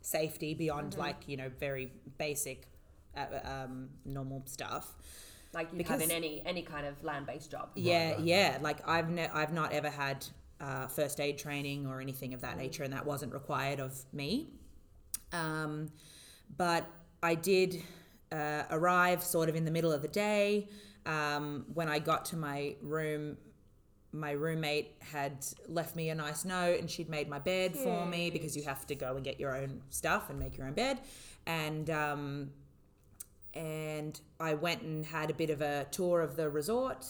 safety 0.00 0.54
beyond 0.54 0.96
like 0.96 1.26
you 1.26 1.36
know 1.36 1.50
very 1.58 1.92
basic 2.18 2.68
uh, 3.16 3.26
um, 3.44 3.88
normal 4.04 4.42
stuff. 4.46 4.94
Like 5.54 5.72
you 5.72 5.78
Because- 5.78 6.00
have 6.02 6.10
in 6.10 6.14
any 6.14 6.42
any 6.44 6.62
kind 6.62 6.86
of 6.86 7.02
land 7.02 7.26
based 7.26 7.50
job. 7.50 7.70
Yeah, 7.74 8.18
yeah. 8.18 8.58
Like 8.60 8.86
I've 8.86 9.08
ne- 9.10 9.28
I've 9.28 9.52
not 9.52 9.72
ever 9.72 9.88
had 9.90 10.26
uh, 10.60 10.88
first 10.88 11.20
aid 11.20 11.38
training 11.38 11.86
or 11.86 12.00
anything 12.00 12.34
of 12.34 12.40
that 12.42 12.56
nature, 12.56 12.82
and 12.84 12.92
that 12.92 13.06
wasn't 13.06 13.32
required 13.32 13.80
of 13.80 13.94
me. 14.12 14.50
Um, 15.32 15.90
but 16.56 16.86
I 17.22 17.34
did 17.34 17.82
uh, 18.32 18.64
arrive 18.70 19.22
sort 19.24 19.48
of 19.48 19.56
in 19.56 19.64
the 19.64 19.70
middle 19.70 19.92
of 19.92 20.02
the 20.02 20.08
day. 20.08 20.68
Um, 21.06 21.64
when 21.72 21.88
I 21.88 21.98
got 21.98 22.26
to 22.26 22.36
my 22.36 22.74
room, 22.82 23.38
my 24.12 24.32
roommate 24.32 24.96
had 25.00 25.46
left 25.68 25.96
me 25.96 26.10
a 26.10 26.14
nice 26.14 26.44
note, 26.44 26.78
and 26.80 26.90
she'd 26.90 27.08
made 27.08 27.28
my 27.28 27.38
bed 27.38 27.74
for 27.76 28.04
me 28.04 28.28
because 28.30 28.56
you 28.56 28.64
have 28.64 28.86
to 28.88 28.94
go 28.94 29.14
and 29.16 29.24
get 29.24 29.38
your 29.40 29.56
own 29.56 29.80
stuff 29.90 30.28
and 30.28 30.38
make 30.38 30.58
your 30.58 30.66
own 30.66 30.74
bed, 30.74 31.00
and. 31.46 31.88
Um, 31.88 32.50
and 33.58 34.18
I 34.38 34.54
went 34.54 34.82
and 34.82 35.04
had 35.04 35.30
a 35.30 35.34
bit 35.34 35.50
of 35.50 35.60
a 35.60 35.86
tour 35.90 36.22
of 36.22 36.36
the 36.36 36.48
resort. 36.48 37.04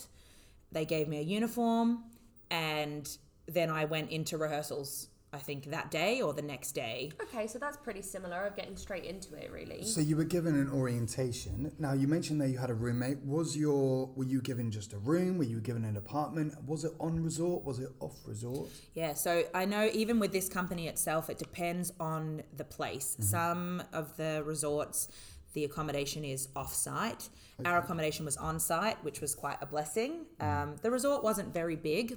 They 0.72 0.86
gave 0.86 1.06
me 1.06 1.18
a 1.18 1.22
uniform, 1.22 2.04
and 2.50 3.08
then 3.46 3.70
I 3.70 3.84
went 3.84 4.10
into 4.10 4.38
rehearsals. 4.38 5.08
I 5.30 5.36
think 5.36 5.70
that 5.72 5.90
day 5.90 6.22
or 6.22 6.32
the 6.32 6.40
next 6.40 6.72
day. 6.72 7.12
Okay, 7.20 7.46
so 7.46 7.58
that's 7.58 7.76
pretty 7.76 8.00
similar 8.00 8.46
of 8.46 8.56
getting 8.56 8.78
straight 8.78 9.04
into 9.04 9.34
it, 9.34 9.50
really. 9.52 9.84
So 9.84 10.00
you 10.00 10.16
were 10.16 10.24
given 10.24 10.54
an 10.54 10.70
orientation. 10.70 11.70
Now 11.78 11.92
you 11.92 12.08
mentioned 12.08 12.40
that 12.40 12.48
you 12.48 12.56
had 12.56 12.70
a 12.70 12.74
roommate. 12.74 13.18
Was 13.18 13.54
your 13.54 14.06
were 14.16 14.24
you 14.24 14.40
given 14.40 14.70
just 14.70 14.94
a 14.94 14.98
room? 14.98 15.36
Were 15.36 15.44
you 15.44 15.60
given 15.60 15.84
an 15.84 15.98
apartment? 15.98 16.54
Was 16.64 16.84
it 16.84 16.92
on 16.98 17.22
resort? 17.22 17.62
Was 17.62 17.78
it 17.78 17.90
off 18.00 18.16
resort? 18.24 18.70
Yeah, 18.94 19.12
so 19.12 19.44
I 19.54 19.66
know 19.66 19.90
even 19.92 20.18
with 20.18 20.32
this 20.32 20.48
company 20.48 20.88
itself, 20.88 21.28
it 21.28 21.36
depends 21.36 21.92
on 22.00 22.42
the 22.56 22.64
place. 22.64 23.12
Mm-hmm. 23.12 23.22
Some 23.24 23.82
of 23.92 24.16
the 24.16 24.42
resorts, 24.46 25.08
the 25.52 25.64
accommodation 25.64 26.24
is 26.24 26.48
off 26.54 26.74
site. 26.74 27.28
Our 27.64 27.78
accommodation 27.78 28.24
was 28.24 28.36
on 28.36 28.60
site, 28.60 29.02
which 29.02 29.20
was 29.20 29.34
quite 29.34 29.56
a 29.60 29.66
blessing. 29.66 30.26
Um, 30.40 30.76
the 30.82 30.90
resort 30.90 31.24
wasn't 31.24 31.52
very 31.52 31.74
big. 31.76 32.16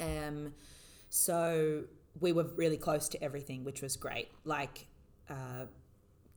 Um, 0.00 0.54
so 1.10 1.84
we 2.20 2.32
were 2.32 2.44
really 2.56 2.78
close 2.78 3.08
to 3.10 3.22
everything, 3.22 3.64
which 3.64 3.82
was 3.82 3.96
great. 3.96 4.28
Like, 4.44 4.86
uh, 5.28 5.66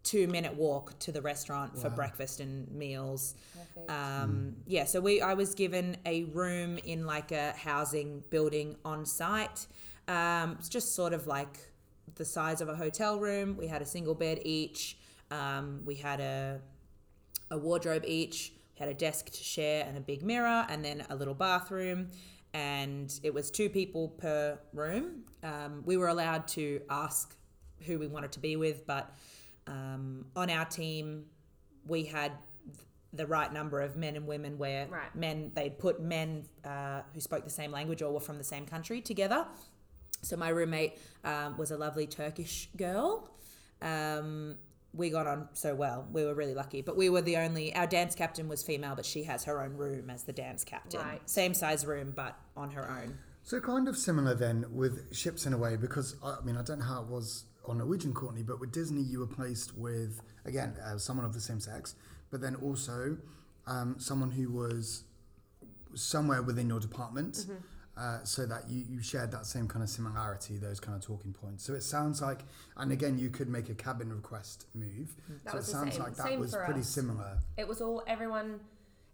two 0.04 0.28
minute 0.28 0.56
walk 0.56 0.98
to 1.00 1.12
the 1.12 1.22
restaurant 1.22 1.78
for 1.78 1.90
breakfast 1.90 2.40
and 2.40 2.70
meals. 2.72 3.36
Perfect. 3.54 3.92
Um, 3.92 4.56
yeah, 4.66 4.86
so 4.86 5.00
we 5.00 5.22
I 5.22 5.36
was 5.36 5.54
given 5.54 5.98
a 6.06 6.24
room 6.26 6.80
in 6.84 7.06
like 7.06 7.32
a 7.32 7.52
housing 7.52 8.24
building 8.30 8.76
on 8.84 9.06
site. 9.06 9.68
Um, 10.08 10.56
it's 10.60 10.70
just 10.70 10.96
sort 10.96 11.14
of 11.14 11.28
like 11.28 11.60
the 12.16 12.26
size 12.26 12.62
of 12.62 12.70
a 12.70 12.76
hotel 12.76 13.20
room. 13.20 13.56
We 13.58 13.68
had 13.68 13.82
a 13.82 13.86
single 13.86 14.16
bed 14.16 14.42
each. 14.44 14.98
Um, 15.32 15.82
we 15.86 15.96
had 15.96 16.20
a 16.20 16.60
a 17.50 17.58
wardrobe 17.58 18.04
each. 18.06 18.54
We 18.76 18.80
had 18.80 18.90
a 18.90 18.94
desk 18.94 19.26
to 19.30 19.44
share 19.44 19.86
and 19.86 19.98
a 19.98 20.02
big 20.02 20.24
mirror, 20.24 20.66
and 20.70 20.84
then 20.86 21.06
a 21.10 21.16
little 21.16 21.34
bathroom. 21.34 22.08
And 22.54 23.18
it 23.24 23.34
was 23.34 23.50
two 23.52 23.70
people 23.70 24.10
per 24.10 24.60
room. 24.74 25.24
Um, 25.44 25.84
we 25.86 25.98
were 25.98 26.08
allowed 26.08 26.48
to 26.50 26.82
ask 26.90 27.36
who 27.86 27.98
we 27.98 28.08
wanted 28.08 28.32
to 28.34 28.40
be 28.40 28.56
with, 28.58 28.86
but 28.86 29.16
um, 29.68 30.26
on 30.36 30.50
our 30.50 30.66
team, 30.66 31.26
we 31.88 32.04
had 32.06 32.34
the 33.14 33.26
right 33.26 33.52
number 33.52 33.82
of 33.82 33.96
men 33.98 34.16
and 34.16 34.26
women 34.26 34.58
where 34.58 34.88
Right. 34.88 35.14
men 35.16 35.52
they'd 35.54 35.78
put 35.78 36.02
men 36.02 36.46
uh, 36.64 37.02
who 37.14 37.20
spoke 37.20 37.44
the 37.44 37.50
same 37.50 37.72
language 37.72 38.02
or 38.02 38.12
were 38.14 38.20
from 38.22 38.38
the 38.38 38.44
same 38.44 38.66
country 38.66 39.02
together. 39.02 39.46
So 40.22 40.38
my 40.38 40.50
roommate 40.50 40.98
um, 41.24 41.58
was 41.58 41.72
a 41.72 41.78
lovely 41.78 42.08
Turkish 42.08 42.70
girl. 42.78 43.30
Um, 43.82 44.58
we 44.94 45.10
got 45.10 45.28
on 45.28 45.48
so 45.54 45.74
well. 45.74 46.08
We 46.12 46.26
were 46.26 46.34
really 46.34 46.54
lucky. 46.54 46.82
But 46.82 46.98
we 46.98 47.10
were 47.10 47.22
the 47.22 47.38
only. 47.38 47.74
Our 47.76 47.88
dance 47.88 48.16
captain 48.16 48.48
was 48.48 48.64
female, 48.64 48.96
but 48.96 49.06
she 49.06 49.24
has 49.24 49.46
her 49.46 49.62
own 49.62 49.76
room 49.76 50.10
as 50.10 50.24
the 50.24 50.34
dance 50.34 50.64
captain. 50.64 51.02
Right. 51.02 51.30
Same 51.30 51.54
size 51.54 51.86
room, 51.86 52.14
but 52.16 52.38
on 52.58 52.72
her 52.72 52.90
own. 52.90 53.18
So 53.44 53.60
kind 53.60 53.88
of 53.88 53.98
similar 53.98 54.36
then 54.36 54.66
with 54.72 55.16
ships 55.16 55.46
in 55.46 55.54
a 55.54 55.58
way, 55.58 55.76
because 55.76 56.16
I 56.24 56.38
I 56.42 56.42
mean 56.46 56.58
I 56.58 56.64
don't 56.64 56.80
know 56.80 56.86
how 56.86 57.02
it 57.02 57.08
was 57.08 57.46
on 57.66 57.78
Norwegian 57.78 58.14
Courtney, 58.14 58.44
but 58.44 58.60
with 58.60 58.72
Disney 58.72 59.02
you 59.02 59.20
were 59.20 59.28
placed 59.28 59.78
with 59.78 60.22
again 60.46 60.76
uh, 60.86 60.98
someone 60.98 61.26
of 61.26 61.34
the 61.34 61.42
same 61.42 61.60
sex, 61.60 61.96
but 62.30 62.42
then 62.42 62.56
also 62.56 63.18
um, 63.68 63.96
someone 63.98 64.32
who 64.32 64.52
was 64.52 65.04
somewhere 65.94 66.42
within 66.42 66.68
your 66.68 66.80
department, 66.80 67.46
uh, 68.02 68.24
so 68.24 68.46
that 68.48 68.64
you, 68.70 68.84
you 68.90 69.02
shared 69.02 69.32
that 69.32 69.46
same 69.46 69.68
kind 69.68 69.84
of 69.84 69.90
similarity, 69.90 70.58
those 70.58 70.80
kind 70.80 70.96
of 70.98 71.04
talking 71.06 71.34
points. 71.34 71.64
So 71.64 71.74
it 71.74 71.84
sounds 71.84 72.22
like, 72.22 72.40
and 72.78 72.92
again 72.92 73.20
you 73.20 73.30
could 73.30 73.50
make 73.58 73.70
a 73.70 73.76
cabin 73.76 74.10
request 74.12 74.66
move. 74.74 75.16
That 75.46 75.52
so 75.52 75.58
it 75.58 75.60
was 75.60 75.66
the 75.68 75.72
sounds 75.74 75.94
same- 75.94 76.04
like 76.04 76.16
that 76.16 76.26
same 76.26 76.40
was 76.40 76.56
pretty 76.56 76.80
us. 76.82 76.90
similar. 76.90 77.38
It 77.58 77.68
was 77.68 77.80
all 77.82 78.04
everyone. 78.08 78.60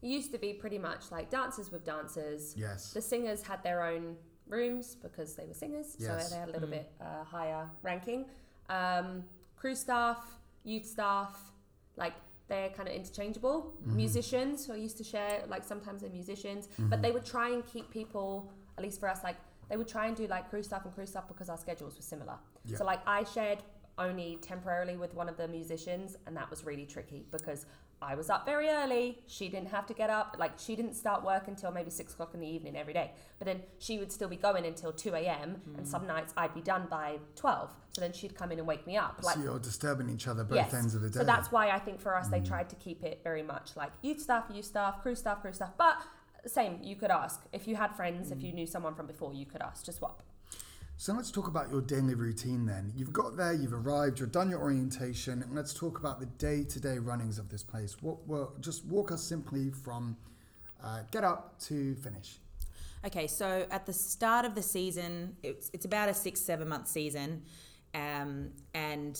Used 0.01 0.31
to 0.31 0.37
be 0.37 0.53
pretty 0.53 0.77
much 0.77 1.03
like 1.11 1.31
dancers 1.31 1.71
with 1.71 1.83
dancers. 1.83 2.53
Yes. 2.55 2.93
The 2.93 3.01
singers 3.01 3.41
had 3.41 3.63
their 3.63 3.83
own 3.83 4.15
rooms 4.47 4.95
because 5.01 5.35
they 5.35 5.45
were 5.47 5.55
singers, 5.55 5.95
Yes. 5.99 6.29
so 6.29 6.33
they 6.35 6.39
had 6.39 6.49
a 6.49 6.51
little 6.51 6.69
bit 6.69 6.91
uh, 7.01 7.23
higher 7.23 7.67
ranking. 7.81 8.25
Um, 8.69 9.23
crew 9.55 9.73
staff, 9.75 10.19
youth 10.63 10.85
staff, 10.85 11.33
like 11.95 12.13
they're 12.47 12.69
kind 12.69 12.87
of 12.87 12.93
interchangeable. 12.93 13.73
Musicians 13.85 14.67
who 14.67 14.73
I 14.73 14.77
used 14.77 14.97
to 14.99 15.03
share, 15.03 15.41
like 15.49 15.63
sometimes 15.63 16.01
they're 16.01 16.11
musicians, 16.11 16.69
but 16.77 17.01
they 17.01 17.11
would 17.11 17.25
try 17.25 17.49
and 17.49 17.65
keep 17.65 17.89
people, 17.89 18.51
at 18.77 18.83
least 18.83 18.99
for 18.99 19.09
us, 19.09 19.23
like 19.23 19.35
they 19.69 19.77
would 19.77 19.87
try 19.87 20.07
and 20.07 20.15
do 20.15 20.27
like 20.27 20.49
crew 20.49 20.63
stuff 20.63 20.85
and 20.85 20.93
crew 20.93 21.05
stuff 21.05 21.27
because 21.27 21.49
our 21.49 21.57
schedules 21.57 21.95
were 21.95 22.01
similar. 22.01 22.35
Yeah. 22.65 22.77
So 22.77 22.85
like 22.85 23.01
I 23.07 23.23
shared 23.23 23.59
only 23.97 24.37
temporarily 24.41 24.95
with 24.95 25.15
one 25.15 25.27
of 25.27 25.37
the 25.37 25.47
musicians, 25.47 26.17
and 26.25 26.37
that 26.37 26.49
was 26.49 26.63
really 26.63 26.85
tricky 26.85 27.25
because 27.31 27.65
I 27.99 28.13
was 28.13 28.29
up 28.29 28.45
very 28.45 28.69
early. 28.69 29.17
She 29.25 29.49
didn't 29.49 29.69
have 29.69 29.87
to 29.87 29.93
get 29.95 30.11
up. 30.11 30.35
Like 30.37 30.51
she 30.57 30.75
didn't 30.75 30.93
start 30.93 31.23
work 31.25 31.47
until 31.47 31.71
maybe 31.71 31.89
six 31.89 32.13
o'clock 32.13 32.35
in 32.35 32.39
the 32.39 32.47
evening 32.47 32.77
every 32.77 32.93
day. 32.93 33.11
But 33.39 33.47
then 33.47 33.63
she 33.79 33.97
would 33.97 34.11
still 34.11 34.27
be 34.27 34.35
going 34.35 34.67
until 34.67 34.91
two 34.91 35.15
a.m. 35.15 35.59
And 35.75 35.85
mm. 35.85 35.87
some 35.87 36.05
nights 36.05 36.31
I'd 36.37 36.53
be 36.53 36.61
done 36.61 36.85
by 36.91 37.17
twelve. 37.35 37.71
So 37.93 38.01
then 38.01 38.13
she'd 38.13 38.35
come 38.35 38.51
in 38.51 38.59
and 38.59 38.67
wake 38.67 38.85
me 38.85 38.97
up. 38.97 39.19
Like 39.23 39.35
so 39.35 39.41
you're 39.41 39.57
disturbing 39.57 40.11
each 40.11 40.27
other 40.27 40.43
both 40.43 40.57
yes. 40.57 40.73
ends 40.75 40.93
of 40.93 41.01
the 41.01 41.09
day. 41.09 41.17
So 41.17 41.25
that's 41.25 41.51
why 41.51 41.71
I 41.71 41.79
think 41.79 41.99
for 41.99 42.15
us 42.15 42.27
they 42.27 42.39
mm. 42.39 42.47
tried 42.47 42.69
to 42.69 42.75
keep 42.75 43.03
it 43.03 43.21
very 43.23 43.41
much 43.41 43.71
like 43.75 43.91
youth 44.03 44.21
staff, 44.21 44.45
youth 44.53 44.65
staff, 44.65 45.01
crew 45.01 45.15
stuff, 45.15 45.41
crew 45.41 45.53
stuff. 45.53 45.71
But 45.75 45.97
same, 46.49 46.79
you 46.81 46.95
could 46.95 47.11
ask 47.11 47.41
if 47.51 47.67
you 47.67 47.75
had 47.75 47.95
friends, 47.95 48.31
if 48.31 48.43
you 48.43 48.53
knew 48.53 48.65
someone 48.65 48.95
from 48.95 49.07
before, 49.07 49.33
you 49.33 49.45
could 49.45 49.61
ask 49.61 49.83
to 49.85 49.91
swap. 49.91 50.23
So 50.99 51.13
let's 51.13 51.29
talk 51.29 51.47
about 51.47 51.69
your 51.69 51.81
daily 51.81 52.15
routine 52.15 52.65
then. 52.65 52.91
You've 52.95 53.13
got 53.13 53.37
there, 53.37 53.53
you've 53.53 53.73
arrived, 53.73 54.19
you've 54.19 54.31
done 54.31 54.49
your 54.49 54.59
orientation, 54.59 55.43
and 55.43 55.53
let's 55.53 55.73
talk 55.73 55.99
about 55.99 56.19
the 56.19 56.25
day-to-day 56.25 56.97
runnings 56.97 57.37
of 57.37 57.49
this 57.49 57.61
place. 57.61 57.97
What 58.01 58.27
were 58.27 58.47
just 58.61 58.83
walk 58.85 59.11
us 59.11 59.21
simply 59.21 59.69
from 59.69 60.17
uh, 60.83 61.01
get 61.11 61.23
up 61.23 61.59
to 61.61 61.93
finish. 61.95 62.39
Okay, 63.05 63.27
so 63.27 63.67
at 63.69 63.85
the 63.85 63.93
start 63.93 64.43
of 64.43 64.55
the 64.55 64.61
season, 64.61 65.35
it's, 65.43 65.69
it's 65.71 65.85
about 65.85 66.09
a 66.09 66.13
six, 66.13 66.41
seven 66.41 66.67
month 66.67 66.87
season. 66.87 67.43
Um, 67.93 68.49
and 68.73 69.19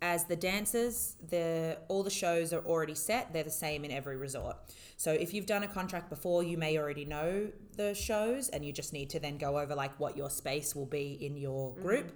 as 0.00 0.24
the 0.24 0.36
dancers, 0.36 1.16
the 1.28 1.78
all 1.88 2.02
the 2.02 2.10
shows 2.10 2.52
are 2.52 2.64
already 2.64 2.94
set. 2.94 3.32
They're 3.32 3.42
the 3.42 3.50
same 3.50 3.84
in 3.84 3.90
every 3.90 4.16
resort. 4.16 4.56
So 4.96 5.12
if 5.12 5.34
you've 5.34 5.46
done 5.46 5.64
a 5.64 5.68
contract 5.68 6.08
before, 6.08 6.42
you 6.42 6.56
may 6.56 6.78
already 6.78 7.04
know 7.04 7.48
the 7.76 7.94
shows, 7.94 8.48
and 8.48 8.64
you 8.64 8.72
just 8.72 8.92
need 8.92 9.10
to 9.10 9.20
then 9.20 9.38
go 9.38 9.58
over 9.58 9.74
like 9.74 9.98
what 9.98 10.16
your 10.16 10.30
space 10.30 10.74
will 10.74 10.86
be 10.86 11.18
in 11.20 11.36
your 11.36 11.74
group. 11.74 12.12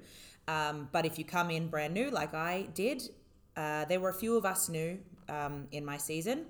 Um, 0.48 0.88
but 0.92 1.06
if 1.06 1.18
you 1.18 1.24
come 1.24 1.50
in 1.50 1.68
brand 1.68 1.94
new, 1.94 2.10
like 2.10 2.34
I 2.34 2.68
did, 2.74 3.08
uh, 3.56 3.84
there 3.86 4.00
were 4.00 4.10
a 4.10 4.14
few 4.14 4.36
of 4.36 4.44
us 4.44 4.68
new 4.68 4.98
um, 5.28 5.66
in 5.72 5.84
my 5.84 5.96
season, 5.96 6.46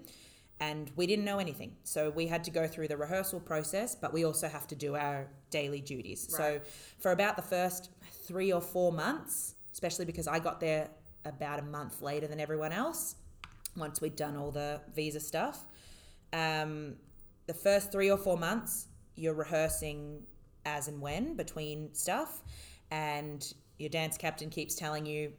and 0.60 0.90
we 0.96 1.06
didn't 1.06 1.24
know 1.24 1.38
anything. 1.38 1.76
So 1.84 2.10
we 2.10 2.26
had 2.26 2.44
to 2.44 2.50
go 2.50 2.66
through 2.66 2.88
the 2.88 2.96
rehearsal 2.96 3.40
process, 3.40 3.94
but 3.94 4.12
we 4.12 4.24
also 4.24 4.48
have 4.48 4.66
to 4.68 4.74
do 4.74 4.96
our 4.96 5.28
daily 5.50 5.80
duties. 5.80 6.26
So 6.34 6.60
for 6.98 7.12
about 7.12 7.36
the 7.36 7.42
first 7.42 7.90
three 8.26 8.52
or 8.52 8.60
four 8.60 8.92
months, 8.92 9.54
especially 9.72 10.04
because 10.04 10.28
I 10.28 10.38
got 10.38 10.60
there 10.60 10.88
about 11.24 11.58
a 11.58 11.62
month 11.62 12.02
later 12.02 12.26
than 12.26 12.40
everyone 12.40 12.72
else, 12.72 13.16
once 13.76 14.00
we'd 14.00 14.16
done 14.16 14.36
all 14.36 14.50
the 14.50 14.80
visa 14.94 15.20
stuff, 15.20 15.66
um, 16.32 16.94
the 17.46 17.54
first 17.54 17.92
three 17.92 18.10
or 18.10 18.18
four 18.18 18.36
months, 18.36 18.88
you're 19.14 19.34
rehearsing 19.34 20.22
as 20.64 20.88
and 20.88 21.00
when 21.00 21.34
between 21.36 21.92
stuff, 21.94 22.42
and 22.90 23.52
your 23.78 23.88
dance 23.90 24.16
captain 24.16 24.48
keeps 24.50 24.74
telling 24.74 25.04
you, 25.06 25.32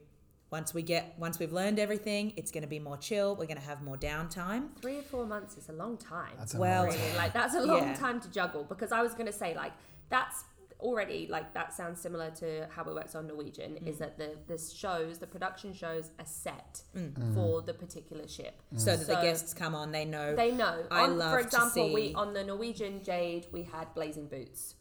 once 0.50 0.72
we 0.72 0.82
get, 0.82 1.14
once 1.18 1.38
we've 1.40 1.52
learned 1.52 1.80
everything, 1.80 2.32
it's 2.36 2.52
going 2.52 2.62
to 2.62 2.68
be 2.68 2.78
more 2.78 2.96
chill. 2.96 3.30
We're 3.34 3.46
going 3.46 3.58
to 3.58 3.66
have 3.66 3.82
more 3.82 3.96
downtime. 3.96 4.68
Three 4.80 4.98
or 4.98 5.02
four 5.02 5.26
months 5.26 5.56
is 5.56 5.68
a 5.68 5.72
long 5.72 5.96
time. 5.96 6.30
Well, 6.36 6.38
That's 6.38 6.54
well, 6.54 6.84
really. 6.84 7.16
Like 7.16 7.32
that's 7.32 7.54
a 7.54 7.62
long 7.62 7.78
Yeah. 7.78 7.94
time 7.94 8.20
to 8.20 8.30
juggle 8.30 8.62
because 8.64 8.92
I 8.92 9.02
was 9.02 9.14
going 9.14 9.26
to 9.26 9.32
say 9.32 9.56
like 9.56 9.72
that's 10.10 10.44
already 10.84 11.26
like 11.30 11.54
that 11.54 11.72
sounds 11.72 12.00
similar 12.00 12.30
to 12.30 12.68
how 12.70 12.84
it 12.84 12.94
works 12.94 13.14
on 13.14 13.26
Norwegian 13.26 13.78
is 13.86 13.96
mm. 13.96 13.98
that 14.00 14.18
the 14.18 14.36
the 14.46 14.58
shows 14.58 15.18
the 15.18 15.26
production 15.26 15.72
shows 15.72 16.10
are 16.18 16.26
set 16.26 16.82
mm. 16.94 17.10
Mm. 17.12 17.34
for 17.34 17.62
the 17.62 17.72
particular 17.72 18.28
ship. 18.28 18.62
So 18.76 18.96
that 18.96 19.06
the 19.06 19.14
guests 19.14 19.54
come 19.54 19.74
on, 19.74 19.90
they 19.90 20.04
know. 20.04 20.36
They 20.36 20.52
know. 20.52 20.84
I 20.90 21.04
on, 21.04 21.18
love 21.18 21.32
for 21.32 21.40
to 21.40 21.44
example, 21.46 21.92
we 21.92 22.14
on 22.14 22.34
the 22.34 22.44
Norwegian 22.44 23.02
Jade 23.02 23.46
we 23.50 23.62
had 23.62 23.92
Blazing 23.94 24.26
Boots. 24.26 24.74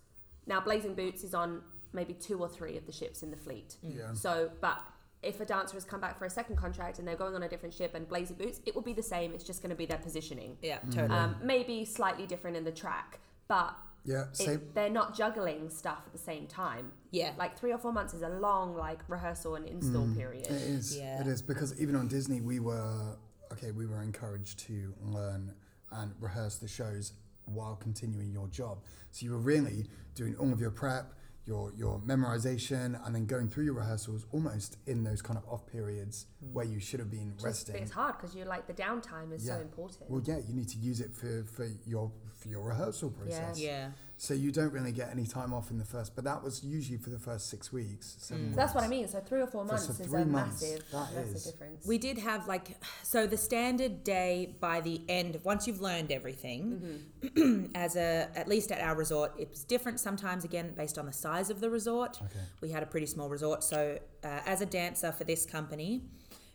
Now 0.45 0.59
Blazing 0.59 0.93
Boots 0.93 1.23
is 1.23 1.33
on 1.33 1.61
maybe 1.93 2.13
two 2.13 2.39
or 2.39 2.49
three 2.49 2.77
of 2.77 2.85
the 2.85 2.91
ships 2.91 3.23
in 3.23 3.31
the 3.31 3.37
fleet. 3.37 3.77
Yeah. 3.81 4.13
So, 4.13 4.51
but 4.59 4.81
if 5.21 5.39
a 5.39 5.45
dancer 5.45 5.75
has 5.75 5.85
come 5.85 6.01
back 6.01 6.19
for 6.19 6.25
a 6.25 6.29
second 6.29 6.57
contract 6.57 6.99
and 6.99 7.07
they're 7.07 7.15
going 7.15 7.33
on 7.33 7.43
a 7.43 7.47
different 7.47 7.73
ship 7.73 7.95
and 7.95 8.07
Blazing 8.07 8.35
boots, 8.35 8.59
it 8.65 8.75
will 8.75 8.81
be 8.81 8.93
the 8.93 9.03
same. 9.03 9.33
It's 9.33 9.43
just 9.43 9.61
going 9.61 9.69
to 9.69 9.75
be 9.75 9.85
their 9.85 9.99
positioning. 9.99 10.57
Yeah, 10.61 10.79
totally. 10.91 11.17
Um, 11.17 11.37
maybe 11.41 11.85
slightly 11.85 12.27
different 12.27 12.57
in 12.57 12.65
the 12.65 12.71
track, 12.71 13.19
but 13.47 13.73
Yeah, 14.05 14.25
it- 14.39 14.73
they're 14.75 14.89
not 14.89 15.15
juggling 15.15 15.69
stuff 15.69 16.03
at 16.05 16.11
the 16.11 16.17
same 16.19 16.47
time. 16.47 16.91
yeah. 17.11 17.33
Like 17.37 17.57
three 17.57 17.71
or 17.71 17.77
four 17.77 17.93
months 17.93 18.13
is 18.13 18.21
a 18.21 18.29
long 18.29 18.75
like 18.75 18.99
rehearsal 19.07 19.55
and 19.55 19.65
install 19.65 20.05
mm, 20.05 20.17
period. 20.17 20.47
It 20.47 20.51
is. 20.51 20.97
Yeah. 20.97 21.21
It 21.21 21.27
is 21.27 21.41
because 21.41 21.79
even 21.79 21.95
on 21.95 22.07
Disney, 22.07 22.41
we 22.41 22.59
were 22.59 23.17
okay. 23.51 23.71
We 23.71 23.85
were 23.85 24.01
encouraged 24.01 24.59
to 24.67 24.93
learn 25.01 25.53
and 25.91 26.11
rehearse 26.19 26.55
the 26.57 26.67
shows 26.67 27.13
while 27.45 27.75
continuing 27.75 28.31
your 28.31 28.47
job. 28.47 28.79
So 29.11 29.25
you 29.25 29.31
were 29.31 29.37
really 29.37 29.85
doing 30.15 30.35
all 30.37 30.51
of 30.51 30.59
your 30.59 30.71
prep, 30.71 31.13
your 31.45 31.71
your 31.75 31.99
memorization, 31.99 32.99
and 33.05 33.13
then 33.13 33.25
going 33.25 33.49
through 33.49 33.65
your 33.65 33.73
rehearsals 33.73 34.25
almost 34.31 34.77
in 34.87 35.03
those 35.03 35.21
kind 35.21 35.37
of 35.37 35.43
off 35.47 35.67
periods 35.67 36.27
hmm. 36.39 36.53
where 36.53 36.65
you 36.65 36.79
should 36.79 36.99
have 36.99 37.11
been 37.11 37.33
Just- 37.33 37.45
resting. 37.45 37.75
It's 37.75 37.91
hard 37.91 38.17
because 38.17 38.35
you're 38.35 38.45
like 38.45 38.67
the 38.67 38.73
downtime 38.73 39.33
is 39.33 39.45
so 39.45 39.59
important. 39.59 40.09
Well, 40.09 40.21
yeah, 40.25 40.37
you 40.47 40.53
need 40.53 40.69
to 40.69 40.77
use 40.77 41.01
it 41.01 41.13
for, 41.13 41.43
for 41.43 41.67
your 41.85 42.11
for 42.33 42.47
your 42.47 42.63
rehearsal 42.63 43.11
process. 43.11 43.59
yeah. 43.59 43.89
So 44.23 44.33
you 44.33 44.53
don't 44.53 44.71
really 44.71 44.93
get 44.93 45.09
any 45.11 45.25
time 45.25 45.53
off 45.53 45.69
in 45.69 45.77
the 45.77 45.83
first, 45.83 46.15
but 46.15 46.23
that 46.23 46.41
was 46.41 46.63
usually 46.63 46.97
for 46.97 47.09
the 47.09 47.19
first 47.19 47.49
six 47.49 47.73
weeks. 47.73 48.15
Seven 48.19 48.53
So 48.53 48.55
that's 48.55 48.73
what 48.73 48.85
I 48.85 48.87
mean. 48.87 49.05
So 49.09 49.19
three 49.19 49.41
or 49.41 49.47
four 49.47 49.65
months 49.65 49.87
so 49.87 50.01
is 50.01 50.13
a 50.13 50.25
months, 50.25 50.61
massive, 50.61 50.83
that 50.93 51.13
massive 51.13 51.35
is. 51.35 51.43
difference. 51.43 51.85
We 51.85 51.97
did 51.97 52.17
have 52.19 52.47
like 52.47 52.77
so 53.01 53.27
the 53.27 53.35
standard 53.35 54.05
day 54.05 54.55
by 54.61 54.79
the 54.79 55.01
end 55.09 55.41
once 55.43 55.67
you've 55.67 55.81
learned 55.81 56.09
everything 56.09 57.03
as 57.75 57.97
a 57.97 58.29
at 58.33 58.47
least 58.47 58.71
at 58.71 58.79
our 58.79 58.95
resort 58.95 59.33
it 59.37 59.49
was 59.49 59.65
different 59.65 59.99
sometimes 59.99 60.45
again 60.45 60.73
based 60.73 60.97
on 60.97 61.05
the 61.05 61.11
size 61.11 61.49
of 61.49 61.59
the 61.59 61.69
resort. 61.69 62.15
Okay. 62.21 62.45
We 62.61 62.69
had 62.69 62.81
a 62.81 62.85
pretty 62.85 63.07
small 63.07 63.27
resort 63.27 63.61
so 63.61 63.99
uh, 64.23 64.39
as 64.45 64.61
a 64.61 64.65
dancer 64.65 65.11
for 65.11 65.25
this 65.25 65.45
company 65.45 66.03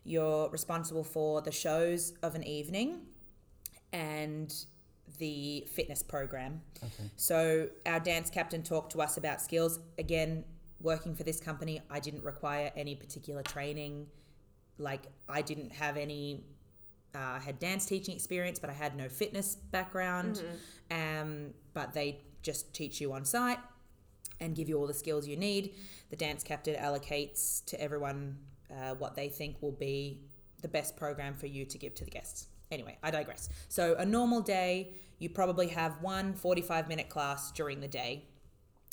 you're 0.05 0.49
responsible 0.49 1.05
for 1.05 1.43
the 1.43 1.53
shows 1.53 2.15
of 2.23 2.35
an 2.35 2.45
evening 2.45 3.03
and 3.93 4.55
the 5.19 5.67
fitness 5.73 6.03
program. 6.03 6.61
Okay. 6.79 7.11
So 7.17 7.69
our 7.87 8.01
dance 8.01 8.31
captain 8.31 8.63
talked 8.63 8.93
to 8.93 9.01
us 9.01 9.17
about 9.17 9.41
skills. 9.41 9.81
Again, 9.99 10.45
working 10.81 11.15
for 11.15 11.25
this 11.25 11.41
company, 11.41 11.81
I 11.91 12.01
didn't 12.01 12.25
require 12.25 12.71
any 12.77 12.95
particular 12.95 13.43
training. 13.43 14.07
Like 14.79 15.03
I 15.29 15.43
didn't 15.43 15.73
have 15.73 15.97
any. 15.97 16.45
Uh, 17.15 17.19
I 17.19 17.39
had 17.39 17.59
dance 17.59 17.87
teaching 17.87 18.15
experience, 18.15 18.59
but 18.59 18.71
I 18.71 18.75
had 18.75 18.97
no 18.97 19.09
fitness 19.09 19.57
background. 19.57 20.43
Um, 20.91 21.55
but 21.73 21.93
they 21.95 22.21
just 22.43 22.73
teach 22.75 23.01
you 23.01 23.13
on 23.13 23.25
site 23.25 23.59
and 24.41 24.55
give 24.55 24.69
you 24.69 24.79
all 24.79 24.87
the 24.87 24.95
skills 24.95 25.27
you 25.27 25.37
need. 25.37 25.75
The 26.11 26.17
dance 26.17 26.45
captain 26.45 26.77
allocates 26.77 27.65
to 27.67 27.81
everyone 27.81 28.39
uh, 28.71 28.95
what 28.95 29.15
they 29.15 29.29
think 29.29 29.57
will 29.61 29.73
be 29.73 30.21
the 30.63 30.69
best 30.69 30.97
program 30.97 31.35
for 31.35 31.47
you 31.47 31.65
to 31.65 31.79
give 31.79 31.95
to 31.97 32.05
the 32.05 32.11
guests. 32.11 32.49
Anyway, 32.71 32.99
I 33.03 33.11
digress. 33.11 33.49
So, 33.69 33.95
a 33.99 34.05
normal 34.05 34.41
day, 34.41 34.95
you 35.19 35.29
probably 35.29 35.69
have 35.69 36.01
one 36.01 36.35
45 36.35 36.89
minute 36.89 37.09
class 37.09 37.51
during 37.53 37.81
the 37.81 37.89
day. 37.89 38.25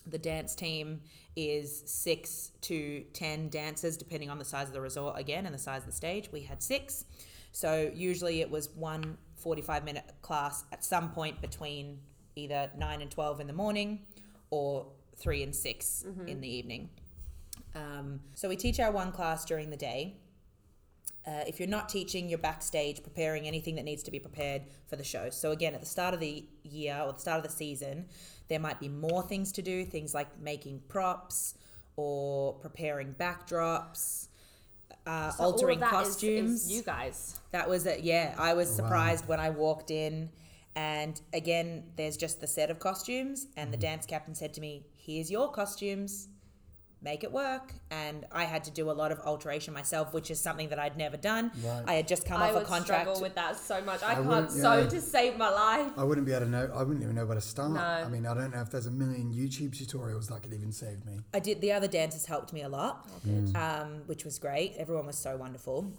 The 0.08 0.18
dance 0.18 0.54
team 0.56 1.02
is 1.36 1.84
six 1.86 2.52
to 2.62 3.04
10 3.14 3.50
dancers, 3.50 3.98
depending 3.98 4.30
on 4.30 4.38
the 4.38 4.46
size 4.46 4.68
of 4.68 4.74
the 4.74 4.82
resort 4.82 5.18
again 5.20 5.46
and 5.46 5.54
the 5.54 5.60
size 5.60 5.82
of 5.82 5.88
the 5.88 5.92
stage. 5.92 6.32
We 6.32 6.42
had 6.42 6.62
six. 6.62 7.06
So, 7.52 7.92
usually 7.94 8.42
it 8.42 8.50
was 8.50 8.70
one 8.70 9.18
45 9.38 9.84
minute 9.86 10.04
class 10.22 10.66
at 10.72 10.84
some 10.84 11.12
point 11.12 11.42
between 11.42 12.00
either 12.36 12.70
9 12.78 13.02
and 13.02 13.10
12 13.10 13.40
in 13.40 13.48
the 13.48 13.54
morning 13.54 14.02
or 14.50 14.88
3 15.18 15.44
and 15.44 15.56
6 15.56 16.06
in 16.28 16.42
the 16.42 16.48
evening. 16.48 16.90
Um, 17.74 18.20
so, 18.36 18.50
we 18.50 18.56
teach 18.56 18.80
our 18.80 18.92
one 18.92 19.12
class 19.12 19.46
during 19.46 19.70
the 19.70 19.78
day. 19.78 20.18
Uh, 21.28 21.44
if 21.48 21.60
you're 21.60 21.68
not 21.70 21.90
teaching, 21.90 22.30
you're 22.30 22.38
backstage 22.38 23.02
preparing 23.02 23.48
anything 23.48 23.76
that 23.76 23.84
needs 23.86 24.04
to 24.04 24.12
be 24.12 24.20
prepared 24.20 24.62
for 24.88 24.96
the 24.96 25.04
show. 25.04 25.30
So, 25.32 25.52
again, 25.52 25.74
at 25.74 25.80
the 25.80 25.86
start 25.88 26.14
of 26.14 26.20
the 26.20 26.46
year 26.64 27.02
or 27.04 27.14
the 27.14 27.20
start 27.20 27.38
of 27.38 27.44
the 27.44 27.50
season, 27.56 28.06
there 28.48 28.60
might 28.60 28.80
be 28.80 28.90
more 28.90 29.24
things 29.24 29.52
to 29.54 29.62
do, 29.64 29.86
things 29.86 30.14
like 30.14 30.40
making 30.40 30.82
props 30.88 31.56
or 31.96 32.54
preparing 32.54 33.14
backdrops, 33.16 34.28
uh, 35.08 35.32
So 35.32 35.44
all 35.44 35.50
of 35.50 35.54
altering 35.56 35.80
costumes. 35.80 36.66
is 36.66 36.72
you 36.72 36.84
guys. 36.84 37.40
That 37.52 37.68
was 37.70 37.86
it. 37.88 38.02
Yeah, 38.02 38.36
I 38.38 38.54
was 38.54 38.70
Wow. 38.70 38.76
surprised 38.76 39.28
when 39.28 39.40
I 39.40 39.50
walked 39.50 39.90
in. 39.92 40.30
And 40.76 41.20
again, 41.34 41.86
there's 41.96 42.18
just 42.18 42.42
the 42.42 42.48
set 42.48 42.70
of 42.70 42.80
costumes, 42.80 43.46
and 43.56 43.66
Mm-hmm. 43.68 43.72
the 43.72 43.78
dance 43.78 44.06
captain 44.06 44.36
said 44.36 44.54
to 44.56 44.62
me, 44.62 44.86
Here's 44.98 45.32
your 45.32 45.50
costumes, 45.52 46.28
make 47.06 47.24
it 47.24 47.32
work. 47.32 47.72
And 47.92 48.26
I 48.34 48.44
had 48.44 48.66
to 48.66 48.72
do 48.72 48.92
a 48.92 48.96
lot 49.02 49.14
of 49.14 49.20
alteration 49.20 49.74
myself, 49.74 50.14
which 50.14 50.30
is 50.30 50.42
something 50.42 50.68
that 50.70 50.80
I'd 50.80 50.98
never 50.98 51.16
done. 51.16 51.52
Right. 51.64 51.84
I 51.88 51.94
had 51.94 52.08
just 52.10 52.26
come 52.26 52.42
I 52.42 52.50
off 52.50 52.52
a 52.52 52.58
would 52.58 52.68
contract. 52.68 53.04
struggle 53.04 53.22
with 53.22 53.36
that 53.36 53.58
so 53.58 53.80
much. 53.82 54.04
I, 54.04 54.12
I 54.12 54.14
can't 54.16 54.28
wouldn't- 54.28 54.52
sew 54.52 54.80
yeah. 54.80 54.88
to 54.90 55.00
save 55.00 55.38
my 55.38 55.50
life. 55.50 55.92
I 55.96 56.04
wouldn't 56.04 56.28
be 56.28 56.34
able 56.34 56.46
to 56.48 56.52
know. 56.52 56.70
I 56.76 56.80
wouldn't 56.84 57.02
even 57.04 57.16
know 57.16 57.26
where 57.26 57.36
to 57.36 57.42
start. 57.42 57.72
No. 57.72 57.80
I 57.80 58.10
mean, 58.10 58.26
I 58.26 58.34
don't 58.34 58.52
know 58.54 58.60
if 58.62 58.70
there's 58.72 58.88
a 58.88 58.92
million 58.92 59.32
YouTube 59.34 59.72
tutorials 59.72 60.28
that 60.28 60.42
could 60.44 60.54
even 60.54 60.74
save 60.74 61.06
me. 61.06 61.20
I 61.34 61.40
did. 61.40 61.62
The 61.62 61.72
other 61.72 61.88
dancers 61.88 62.26
helped 62.26 62.52
me 62.52 62.64
a 62.64 62.70
lot, 62.70 63.08
Mm. 63.26 63.56
um, 63.56 64.02
which 64.08 64.26
was 64.26 64.38
great. 64.40 64.74
Everyone 64.78 65.06
was 65.06 65.18
so 65.18 65.38
wonderful 65.38 65.92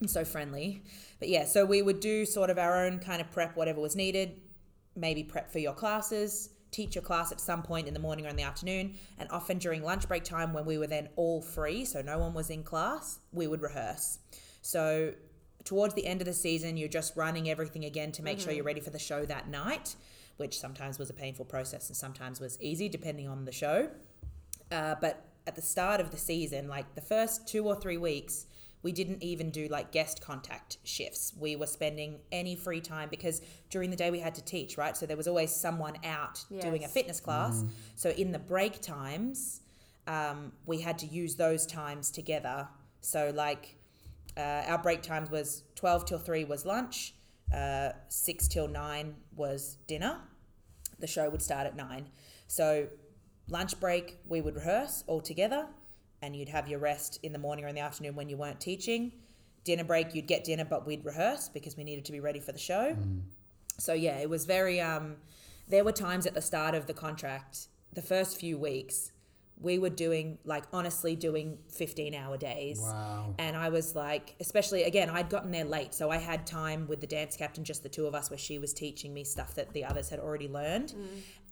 and 0.00 0.08
so 0.10 0.24
friendly. 0.24 0.82
But 1.18 1.28
yeah, 1.28 1.44
so 1.46 1.64
we 1.64 1.80
would 1.82 2.00
do 2.00 2.24
sort 2.26 2.50
of 2.50 2.58
our 2.58 2.84
own 2.84 2.98
kind 2.98 3.20
of 3.20 3.30
prep, 3.30 3.56
whatever 3.56 3.80
was 3.80 3.96
needed. 3.96 4.40
Maybe 4.94 5.24
prep 5.24 5.50
for 5.50 5.58
your 5.58 5.72
classes, 5.72 6.50
teach 6.72 6.96
your 6.96 7.02
class 7.02 7.30
at 7.30 7.40
some 7.40 7.62
point 7.62 7.86
in 7.86 7.94
the 7.94 8.00
morning 8.00 8.26
or 8.26 8.30
in 8.30 8.36
the 8.36 8.42
afternoon, 8.42 8.94
and 9.18 9.30
often 9.30 9.58
during 9.58 9.82
lunch 9.84 10.08
break 10.08 10.24
time 10.24 10.52
when 10.52 10.64
we 10.64 10.78
were 10.78 10.88
then 10.88 11.08
all 11.14 11.40
free, 11.40 11.84
so 11.84 12.02
no 12.02 12.18
one 12.18 12.34
was 12.34 12.50
in 12.50 12.64
class, 12.64 13.20
we 13.32 13.46
would 13.46 13.62
rehearse. 13.62 14.18
So 14.62 15.12
towards 15.64 15.94
the 15.94 16.06
end 16.06 16.20
of 16.20 16.26
the 16.26 16.32
season, 16.32 16.76
you're 16.76 16.88
just 16.88 17.16
running 17.16 17.48
everything 17.48 17.84
again 17.84 18.10
to 18.12 18.22
make 18.22 18.40
sure 18.40 18.52
you're 18.52 18.64
ready 18.64 18.80
for 18.80 18.90
the 18.90 18.98
show 18.98 19.24
that 19.26 19.48
night, 19.48 19.94
which 20.38 20.58
sometimes 20.58 20.98
was 20.98 21.10
a 21.10 21.14
painful 21.14 21.44
process 21.44 21.88
and 21.88 21.96
sometimes 21.96 22.40
was 22.40 22.60
easy 22.60 22.88
depending 22.88 23.28
on 23.28 23.44
the 23.44 23.52
show. 23.52 23.88
Uh, 24.70 24.94
but 25.00 25.24
at 25.46 25.54
the 25.54 25.62
start 25.62 26.00
of 26.00 26.10
the 26.10 26.16
season, 26.16 26.68
like 26.68 26.94
the 26.94 27.00
first 27.00 27.46
two 27.46 27.66
or 27.66 27.76
three 27.76 27.98
weeks, 27.98 28.46
we 28.82 28.92
didn't 28.92 29.22
even 29.22 29.50
do 29.50 29.68
like 29.68 29.92
guest 29.92 30.20
contact 30.20 30.78
shifts. 30.84 31.32
We 31.38 31.54
were 31.56 31.66
spending 31.66 32.18
any 32.32 32.56
free 32.56 32.80
time 32.80 33.08
because 33.10 33.40
during 33.70 33.90
the 33.90 33.96
day 33.96 34.10
we 34.10 34.18
had 34.18 34.34
to 34.34 34.44
teach, 34.44 34.76
right? 34.76 34.96
So 34.96 35.06
there 35.06 35.16
was 35.16 35.28
always 35.28 35.52
someone 35.52 35.94
out 36.04 36.44
doing 36.62 36.84
a 36.84 36.88
fitness 36.88 37.20
class. 37.20 37.62
So 37.94 38.10
in 38.10 38.32
the 38.32 38.38
break 38.40 38.80
times, 38.80 39.60
um, 40.06 40.52
we 40.66 40.80
had 40.80 40.98
to 40.98 41.06
use 41.06 41.36
those 41.36 41.64
times 41.66 42.10
together. 42.10 42.68
So 43.00 43.32
like 43.34 43.76
uh, 44.36 44.40
our 44.66 44.78
break 44.78 45.02
times 45.02 45.30
was 45.30 45.62
12 45.76 46.06
till 46.06 46.18
3 46.18 46.44
was 46.44 46.64
lunch, 46.66 47.14
uh, 47.54 47.90
6 48.08 48.48
till 48.48 48.66
9 48.66 49.14
was 49.36 49.76
dinner. 49.86 50.18
The 50.98 51.06
show 51.06 51.28
would 51.30 51.42
start 51.42 51.66
at 51.66 51.76
9. 51.76 52.06
So 52.48 52.88
lunch 53.48 53.78
break, 53.78 54.18
we 54.26 54.40
would 54.40 54.56
rehearse 54.56 55.04
all 55.06 55.20
together, 55.20 55.66
and 56.22 56.34
you'd 56.34 56.48
have 56.48 56.68
your 56.68 56.78
rest 56.78 57.18
in 57.22 57.32
the 57.32 57.38
morning 57.38 57.64
or 57.64 57.68
in 57.68 57.74
the 57.74 57.80
afternoon 57.80 58.14
when 58.14 58.28
you 58.28 58.36
weren't 58.36 58.60
teaching. 58.60 59.12
Dinner 59.64 59.84
break, 59.84 60.14
you'd 60.14 60.26
get 60.26 60.44
dinner, 60.44 60.64
but 60.64 60.86
we'd 60.86 61.04
rehearse 61.04 61.48
because 61.48 61.76
we 61.76 61.84
needed 61.84 62.04
to 62.06 62.12
be 62.12 62.20
ready 62.20 62.40
for 62.40 62.52
the 62.52 62.58
show. 62.58 62.96
So 63.78 63.92
yeah, 63.92 64.18
it 64.18 64.30
was 64.30 64.44
very. 64.44 64.80
Um, 64.80 65.16
there 65.68 65.84
were 65.84 65.92
times 65.92 66.26
at 66.26 66.34
the 66.34 66.42
start 66.42 66.74
of 66.74 66.86
the 66.86 66.94
contract, 66.94 67.68
the 67.92 68.02
first 68.02 68.38
few 68.38 68.58
weeks, 68.58 69.12
we 69.60 69.78
were 69.78 69.90
doing 69.90 70.38
like 70.44 70.64
honestly 70.72 71.14
doing 71.14 71.58
fifteen 71.68 72.14
hour 72.14 72.36
days. 72.36 72.80
Wow. 72.80 73.34
And 73.38 73.56
I 73.56 73.68
was 73.68 73.94
like, 73.94 74.34
especially 74.40 74.82
again, 74.82 75.08
I'd 75.08 75.28
gotten 75.28 75.52
there 75.52 75.64
late, 75.64 75.94
so 75.94 76.10
I 76.10 76.16
had 76.16 76.46
time 76.46 76.88
with 76.88 77.00
the 77.00 77.06
dance 77.06 77.36
captain, 77.36 77.62
just 77.62 77.82
the 77.82 77.88
two 77.88 78.06
of 78.06 78.14
us, 78.14 78.30
where 78.30 78.38
she 78.38 78.58
was 78.58 78.72
teaching 78.72 79.14
me 79.14 79.22
stuff 79.24 79.54
that 79.54 79.72
the 79.72 79.84
others 79.84 80.10
had 80.10 80.18
already 80.18 80.48
learned. 80.48 80.94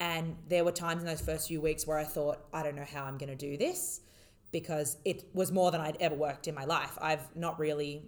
And 0.01 0.37
there 0.49 0.65
were 0.65 0.73
times 0.73 1.03
in 1.03 1.07
those 1.07 1.21
first 1.21 1.47
few 1.49 1.61
weeks 1.61 1.87
where 1.87 1.99
I 1.99 2.05
thought, 2.05 2.39
I 2.53 2.63
don't 2.65 2.75
know 2.75 2.87
how 2.91 3.05
I'm 3.05 3.19
going 3.19 3.31
to 3.31 3.37
do 3.37 3.57
this 3.57 4.01
because 4.53 4.97
it 5.05 5.25
was 5.33 5.53
more 5.53 5.71
than 5.71 5.81
I'd 5.81 5.97
ever 6.01 6.15
worked 6.15 6.49
in 6.49 6.55
my 6.55 6.65
life. 6.65 6.97
I've 7.01 7.35
not 7.37 7.59
really. 7.59 8.03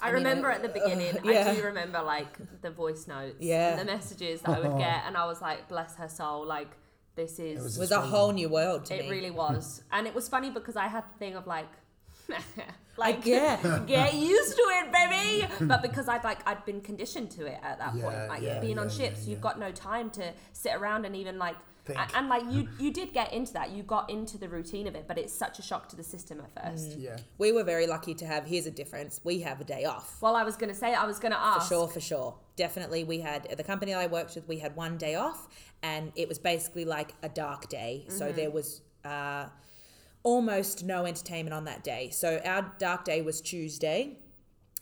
I, 0.00 0.08
I 0.08 0.10
remember 0.10 0.50
uh, 0.50 0.54
at 0.54 0.62
the 0.62 0.68
beginning, 0.68 1.16
yeah. 1.24 1.48
I 1.50 1.54
do 1.56 1.62
remember 1.64 2.02
like 2.02 2.36
the 2.62 2.70
voice 2.70 3.06
notes, 3.08 3.36
Yeah. 3.40 3.70
and 3.70 3.80
the 3.80 3.84
messages 3.92 4.40
that 4.42 4.50
I 4.56 4.60
would 4.60 4.78
get, 4.78 5.02
and 5.06 5.16
I 5.16 5.26
was 5.26 5.40
like, 5.40 5.68
bless 5.68 5.96
her 5.96 6.08
soul, 6.08 6.46
like 6.46 6.68
this 7.16 7.38
is. 7.40 7.58
It 7.58 7.62
was 7.62 7.78
was 7.78 7.90
a 7.90 8.00
whole 8.00 8.32
new 8.32 8.48
world 8.48 8.84
to 8.86 8.94
it 8.94 9.04
me. 9.04 9.10
really 9.10 9.30
was, 9.30 9.82
and 9.90 10.06
it 10.06 10.14
was 10.14 10.28
funny 10.28 10.50
because 10.50 10.76
I 10.76 10.86
had 10.86 11.04
the 11.12 11.18
thing 11.18 11.34
of 11.34 11.46
like. 11.46 11.68
like 12.98 13.24
yeah. 13.24 13.80
get 13.86 14.14
used 14.14 14.56
to 14.56 14.62
it 14.62 14.92
baby 14.92 15.46
but 15.66 15.80
because 15.82 16.08
i'd 16.08 16.24
like 16.24 16.46
i'd 16.48 16.64
been 16.64 16.80
conditioned 16.80 17.30
to 17.30 17.46
it 17.46 17.58
at 17.62 17.78
that 17.78 17.94
Yeah, 17.94 18.02
point 18.04 18.28
like 18.28 18.42
yeah, 18.42 18.60
being 18.60 18.78
on 18.78 18.88
ships 18.88 19.24
yeah, 19.24 19.30
you've 19.30 19.40
got 19.40 19.58
no 19.58 19.70
time 19.72 20.10
to 20.10 20.32
sit 20.52 20.74
around 20.74 21.04
and 21.06 21.14
even 21.16 21.38
like 21.38 21.56
Think. 21.84 21.98
and, 22.00 22.10
and 22.16 22.28
like 22.28 22.42
you 22.52 22.68
you 22.78 22.92
did 22.92 23.14
get 23.14 23.32
into 23.32 23.54
that 23.54 23.70
you 23.70 23.82
got 23.82 24.10
into 24.10 24.36
the 24.36 24.46
routine 24.48 24.86
of 24.86 24.94
it 24.94 25.06
but 25.08 25.16
it's 25.16 25.32
such 25.32 25.58
a 25.58 25.62
shock 25.62 25.88
to 25.88 25.96
the 25.96 26.02
system 26.02 26.38
at 26.40 26.50
first 26.62 26.98
Yeah. 26.98 27.16
We 27.38 27.50
were 27.52 27.64
very 27.64 27.86
lucky 27.86 28.12
to 28.14 28.26
have. 28.26 28.44
Here's 28.44 28.66
a 28.66 28.70
difference. 28.70 29.20
We 29.24 29.40
have 29.40 29.58
a 29.62 29.64
day 29.64 29.84
off. 29.86 30.18
well 30.20 30.36
i 30.36 30.42
was 30.44 30.56
gonna 30.56 30.74
say 30.74 30.92
i 30.92 31.06
was 31.06 31.18
gonna 31.18 31.36
ask. 31.38 31.62
For 31.68 31.74
sure, 31.74 31.88
for 31.88 32.00
sure. 32.00 32.34
Definitely, 32.56 33.04
we 33.04 33.20
had 33.20 33.48
the 33.56 33.62
company 33.64 33.94
I 33.94 34.06
worked 34.06 34.34
with. 34.34 34.46
We 34.48 34.58
had 34.58 34.76
one 34.76 34.98
day 34.98 35.14
off, 35.14 35.48
and 35.82 36.12
it 36.16 36.28
was 36.28 36.38
basically 36.38 36.84
like 36.84 37.14
a 37.22 37.28
dark 37.28 37.68
day. 37.68 38.04
So 38.08 38.32
there 38.32 38.50
was, 38.50 38.82
uh, 39.04 39.46
almost 40.22 40.84
no 40.84 41.06
entertainment 41.06 41.54
on 41.54 41.64
that 41.64 41.84
day. 41.84 42.10
So 42.10 42.40
our 42.44 42.74
dark 42.78 43.04
day 43.04 43.22
was 43.22 43.40
Tuesday. 43.40 44.18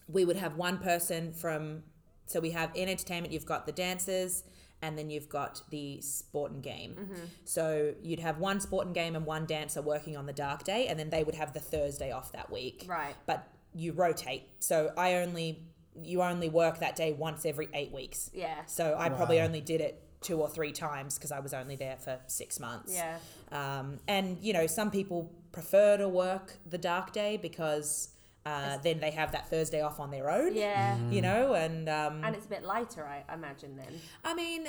We 0.09 0.25
would 0.25 0.37
have 0.37 0.57
one 0.57 0.79
person 0.79 1.33
from, 1.33 1.83
so 2.27 2.41
we 2.41 2.51
have 2.51 2.71
in 2.75 2.89
entertainment, 2.89 3.33
you've 3.33 3.47
got 3.47 3.67
the 3.67 3.73
dancers 3.73 4.45
and 4.83 4.97
then 4.99 5.11
you've 5.11 5.29
got 5.29 5.63
the 5.71 6.01
sport 6.01 6.53
and 6.53 6.63
game. 6.63 6.97
Mm-hmm. 6.99 7.25
So 7.45 7.95
you'd 8.03 8.21
have 8.21 8.39
one 8.39 8.61
sport 8.61 8.87
and 8.87 8.95
game 8.95 9.17
and 9.17 9.25
one 9.25 9.47
dancer 9.47 9.81
working 9.83 10.17
on 10.17 10.27
the 10.27 10.33
dark 10.33 10.65
day, 10.65 10.87
and 10.87 10.99
then 10.99 11.09
they 11.11 11.25
would 11.25 11.35
have 11.35 11.55
the 11.55 11.61
Thursday 11.61 12.13
off 12.13 12.33
that 12.33 12.53
week. 12.53 12.85
Right. 12.87 13.15
But 13.27 13.49
you 13.73 13.93
rotate. 13.93 14.45
So 14.59 14.93
I 14.97 15.15
only, 15.15 15.63
you 16.01 16.23
only 16.23 16.51
work 16.51 16.81
that 16.81 16.95
day 16.95 17.15
once 17.15 17.47
every 17.47 17.69
eight 17.73 17.91
weeks. 17.91 18.31
Yeah. 18.35 18.67
So 18.67 18.95
I 18.99 19.09
probably 19.09 19.41
only 19.41 19.63
did 19.63 19.81
it 19.81 20.03
two 20.21 20.41
or 20.41 20.49
three 20.49 20.73
times 20.73 21.17
because 21.17 21.33
I 21.33 21.41
was 21.41 21.55
only 21.55 21.77
there 21.77 21.97
for 21.97 22.19
six 22.27 22.59
months. 22.59 22.95
Yeah. 22.95 23.19
Um, 23.53 23.99
and 24.09 24.39
you 24.41 24.53
know, 24.53 24.67
some 24.67 24.91
people 24.91 25.33
prefer 25.53 25.97
to 25.97 26.09
work 26.09 26.59
the 26.69 26.79
dark 26.79 27.13
day 27.13 27.37
because 27.37 28.11
uh, 28.45 28.79
then 28.79 29.01
they 29.01 29.11
have 29.11 29.33
that 29.33 29.49
Thursday 29.51 29.81
off 29.81 29.99
on 29.99 30.11
their 30.11 30.31
own. 30.31 30.55
Yeah. 30.55 30.97
You 31.11 31.23
know, 31.23 31.55
and 31.55 31.89
um, 31.89 32.25
And 32.25 32.35
it's 32.35 32.47
a 32.47 32.49
bit 32.49 32.65
lighter, 32.65 33.07
I 33.07 33.25
imagine 33.33 33.77
then. 33.77 34.01
I 34.25 34.35
mean, 34.35 34.67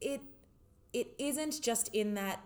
it 0.00 0.22
it 0.92 1.14
isn't 1.18 1.60
just 1.60 1.88
in 1.94 2.14
that. 2.14 2.40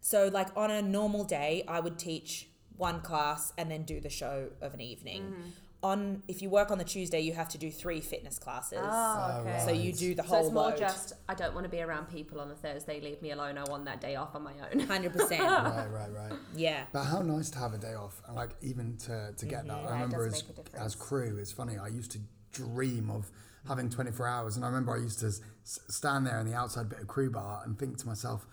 So, 0.00 0.28
like 0.28 0.48
on 0.56 0.70
a 0.70 0.80
normal 0.80 1.24
day, 1.24 1.64
I 1.66 1.80
would 1.80 1.98
teach 1.98 2.48
one 2.76 3.00
class 3.00 3.52
and 3.58 3.70
then 3.70 3.82
do 3.82 4.00
the 4.00 4.08
show 4.08 4.50
of 4.60 4.72
an 4.74 4.80
evening. 4.80 5.22
Mm-hmm. 5.22 5.48
On 5.80 6.24
if 6.26 6.42
you 6.42 6.50
work 6.50 6.72
on 6.72 6.78
the 6.78 6.84
Tuesday, 6.84 7.20
you 7.20 7.34
have 7.34 7.48
to 7.50 7.58
do 7.58 7.70
three 7.70 8.00
fitness 8.00 8.36
classes. 8.38 8.80
Oh, 8.82 8.86
oh 9.32 9.40
okay. 9.42 9.62
So 9.64 9.70
you 9.70 9.92
do 9.92 10.14
the 10.14 10.24
whole. 10.24 10.30
So 10.30 10.36
whole 10.36 10.46
it's 10.46 10.54
more 10.54 10.70
load. 10.70 10.78
just 10.78 11.12
I 11.28 11.34
don't 11.34 11.54
want 11.54 11.64
to 11.64 11.70
be 11.70 11.80
around 11.80 12.06
people 12.08 12.40
on 12.40 12.50
a 12.50 12.54
Thursday. 12.56 13.00
Leave 13.00 13.22
me 13.22 13.30
alone. 13.30 13.56
I 13.58 13.64
want 13.70 13.84
that 13.84 14.00
day 14.00 14.16
off 14.16 14.34
on 14.34 14.42
my 14.42 14.54
own. 14.72 14.80
Hundred 14.80 15.12
percent. 15.16 15.40
Right, 15.40 15.86
right, 15.88 16.12
right. 16.12 16.32
Yeah. 16.56 16.84
But 16.92 17.04
how 17.04 17.20
nice 17.20 17.50
to 17.50 17.58
have 17.60 17.74
a 17.74 17.78
day 17.78 17.94
off, 17.94 18.20
and 18.26 18.34
like 18.34 18.56
even 18.60 18.96
to, 19.06 19.32
to 19.36 19.46
get 19.46 19.68
that. 19.68 19.76
Mm-hmm. 19.76 19.86
I 19.86 19.90
it 19.90 19.94
remember 19.94 20.26
as 20.26 20.32
make 20.32 20.50
a 20.58 20.62
difference. 20.62 20.84
as 20.84 20.94
crew, 20.96 21.38
it's 21.38 21.52
funny. 21.52 21.78
I 21.78 21.86
used 21.86 22.10
to 22.12 22.18
dream 22.52 23.08
of 23.10 23.30
having 23.68 23.88
24 23.88 24.26
hours, 24.26 24.56
and 24.56 24.64
I 24.64 24.68
remember 24.68 24.96
I 24.96 24.98
used 24.98 25.20
to 25.20 25.26
s- 25.26 25.42
stand 25.64 26.26
there 26.26 26.40
in 26.40 26.46
the 26.50 26.54
outside 26.54 26.88
bit 26.88 26.98
of 27.00 27.06
crew 27.06 27.30
bar 27.30 27.62
and 27.64 27.78
think 27.78 27.98
to 27.98 28.06
myself, 28.06 28.46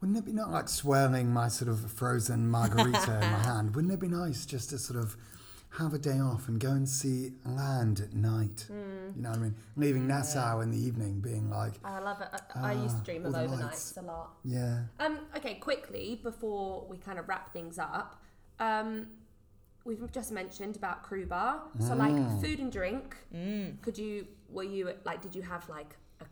wouldn't 0.00 0.18
it 0.18 0.24
be 0.24 0.32
not 0.32 0.50
like 0.50 0.68
swirling 0.68 1.32
my 1.32 1.48
sort 1.48 1.70
of 1.70 1.90
frozen 1.92 2.48
margarita 2.48 3.14
in 3.22 3.30
my 3.30 3.38
hand? 3.42 3.74
Wouldn't 3.74 3.92
it 3.92 4.00
be 4.00 4.08
nice 4.08 4.44
just 4.44 4.70
to 4.70 4.78
sort 4.78 4.98
of 4.98 5.16
have 5.78 5.94
a 5.94 5.98
day 5.98 6.18
off 6.18 6.48
and 6.48 6.58
go 6.58 6.70
and 6.70 6.88
see 6.88 7.32
land 7.44 8.00
at 8.00 8.12
night? 8.14 8.64
Hmm. 8.68 9.16
You 9.16 9.22
know 9.22 9.30
what 9.30 9.38
I 9.38 9.42
mean? 9.42 9.54
Leaving 9.76 10.06
Nassau 10.08 10.60
in 10.60 10.70
the 10.70 10.78
evening, 10.78 11.20
being 11.20 11.48
like, 11.50 11.74
I 11.84 12.00
love 12.00 12.20
it. 12.20 12.28
I, 12.56 12.70
I 12.70 12.72
used 12.72 12.96
to 12.96 13.00
Ah, 13.02 13.04
dream 13.04 13.26
all 13.26 13.34
of 13.34 13.50
the 13.50 13.56
overnights 13.56 13.96
a 13.96 14.02
lot. 14.02 14.30
yeah. 14.44 14.80
Um, 14.98 15.18
okay, 15.36 15.54
quickly 15.54 16.20
before 16.22 16.86
we 16.88 16.96
kind 16.98 17.18
of 17.18 17.28
wrap 17.28 17.52
things 17.52 17.78
up, 17.78 18.20
um, 18.58 19.06
we've 19.84 20.10
just 20.12 20.32
mentioned 20.32 20.76
about 20.76 21.02
crew 21.02 21.24
bar. 21.26 21.62
So 21.78 21.94
like 21.94 22.12
Mm. 22.14 22.40
food 22.40 22.58
and 22.58 22.70
drink. 22.72 23.16
Could 23.82 23.96
you? 23.96 24.26
Were 24.50 24.64
you 24.64 24.92
like? 25.04 25.22
Did 25.22 25.34
you 25.36 25.42
have 25.42 25.68
like 25.68 25.94
a, 26.20 26.24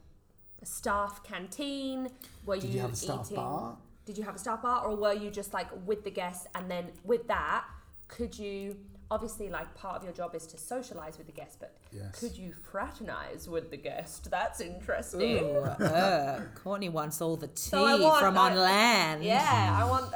a 0.62 0.66
staff 0.66 1.22
canteen? 1.22 2.09
Were 2.44 2.59
Did 2.59 2.70
you 2.70 2.81
have 2.81 2.92
a 2.92 2.96
staff 2.96 3.27
eating? 3.27 3.37
bar? 3.37 3.77
Did 4.05 4.18
you 4.18 4.24
have 4.24 4.35
a 4.35 4.38
staff 4.38 4.62
bar, 4.62 4.85
or 4.85 4.96
were 4.96 5.12
you 5.14 5.31
just 5.31 5.55
like 5.55 5.68
with 5.87 6.03
the 6.03 6.11
guests? 6.11 6.46
And 6.55 6.68
then 6.70 6.90
with 7.05 7.29
that, 7.29 7.64
could 8.09 8.37
you? 8.38 8.77
Obviously, 9.11 9.49
like 9.49 9.75
part 9.75 9.97
of 9.97 10.05
your 10.05 10.12
job 10.12 10.35
is 10.35 10.47
to 10.49 10.59
socialize 10.59 11.16
with 11.16 11.27
the 11.27 11.33
guests, 11.33 11.57
but 11.59 11.75
Yes. 11.90 12.21
could 12.21 12.37
you 12.37 12.53
fraternize 12.53 13.49
with 13.49 13.71
the 13.71 13.79
guest? 13.79 14.31
That's 14.31 14.61
interesting. 14.61 15.44
Ooh, 15.47 15.57
uh, 15.61 16.42
Courtney 16.62 16.90
wants 16.90 17.23
all 17.23 17.37
the 17.37 17.47
tea 17.49 17.71
So 17.71 17.99
want- 18.03 18.21
from 18.21 18.37
I- 18.37 18.51
on 18.51 18.57
land. 18.57 19.25
Yeah, 19.25 19.79
I 19.83 19.88
want 19.88 20.12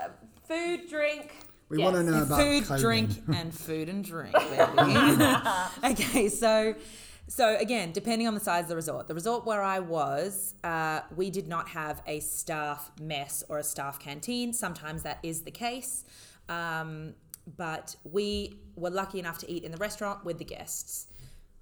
food, 0.47 0.89
drink. 0.91 1.35
We 1.71 1.79
Yes. 1.79 1.85
want 1.85 1.97
to 2.07 2.13
know 2.13 2.23
about 2.23 2.39
food, 2.39 2.65
clothing. 2.67 2.83
drink, 2.85 3.11
and 3.35 3.55
food 3.55 3.89
and 3.89 4.05
drink. 4.05 4.35
Baby. 4.77 5.37
okay, 5.85 6.29
so 6.29 6.75
so 7.29 7.57
again, 7.57 7.93
depending 7.93 8.29
on 8.29 8.35
the 8.35 8.41
size 8.41 8.65
of 8.65 8.69
the 8.69 8.77
resort, 8.77 9.09
the 9.09 9.15
resort 9.15 9.47
where 9.47 9.63
I 9.63 9.79
was, 9.79 10.53
uh, 10.65 11.01
we 11.17 11.31
did 11.31 11.49
not 11.49 11.69
have 11.69 12.03
a 12.07 12.21
staff 12.21 12.91
mess 13.01 13.43
or 13.49 13.57
a 13.59 13.63
staff 13.63 13.99
canteen. 13.99 14.53
Sometimes 14.53 15.03
that 15.05 15.19
is 15.23 15.43
the 15.45 15.51
case, 15.51 16.05
um, 16.51 17.15
but 17.57 17.97
we 18.05 18.59
were 18.77 18.91
lucky 18.91 19.19
enough 19.19 19.39
to 19.39 19.51
eat 19.51 19.65
in 19.65 19.73
the 19.73 19.79
restaurant 19.79 20.25
with 20.25 20.39
the 20.39 20.45
guests. 20.45 21.07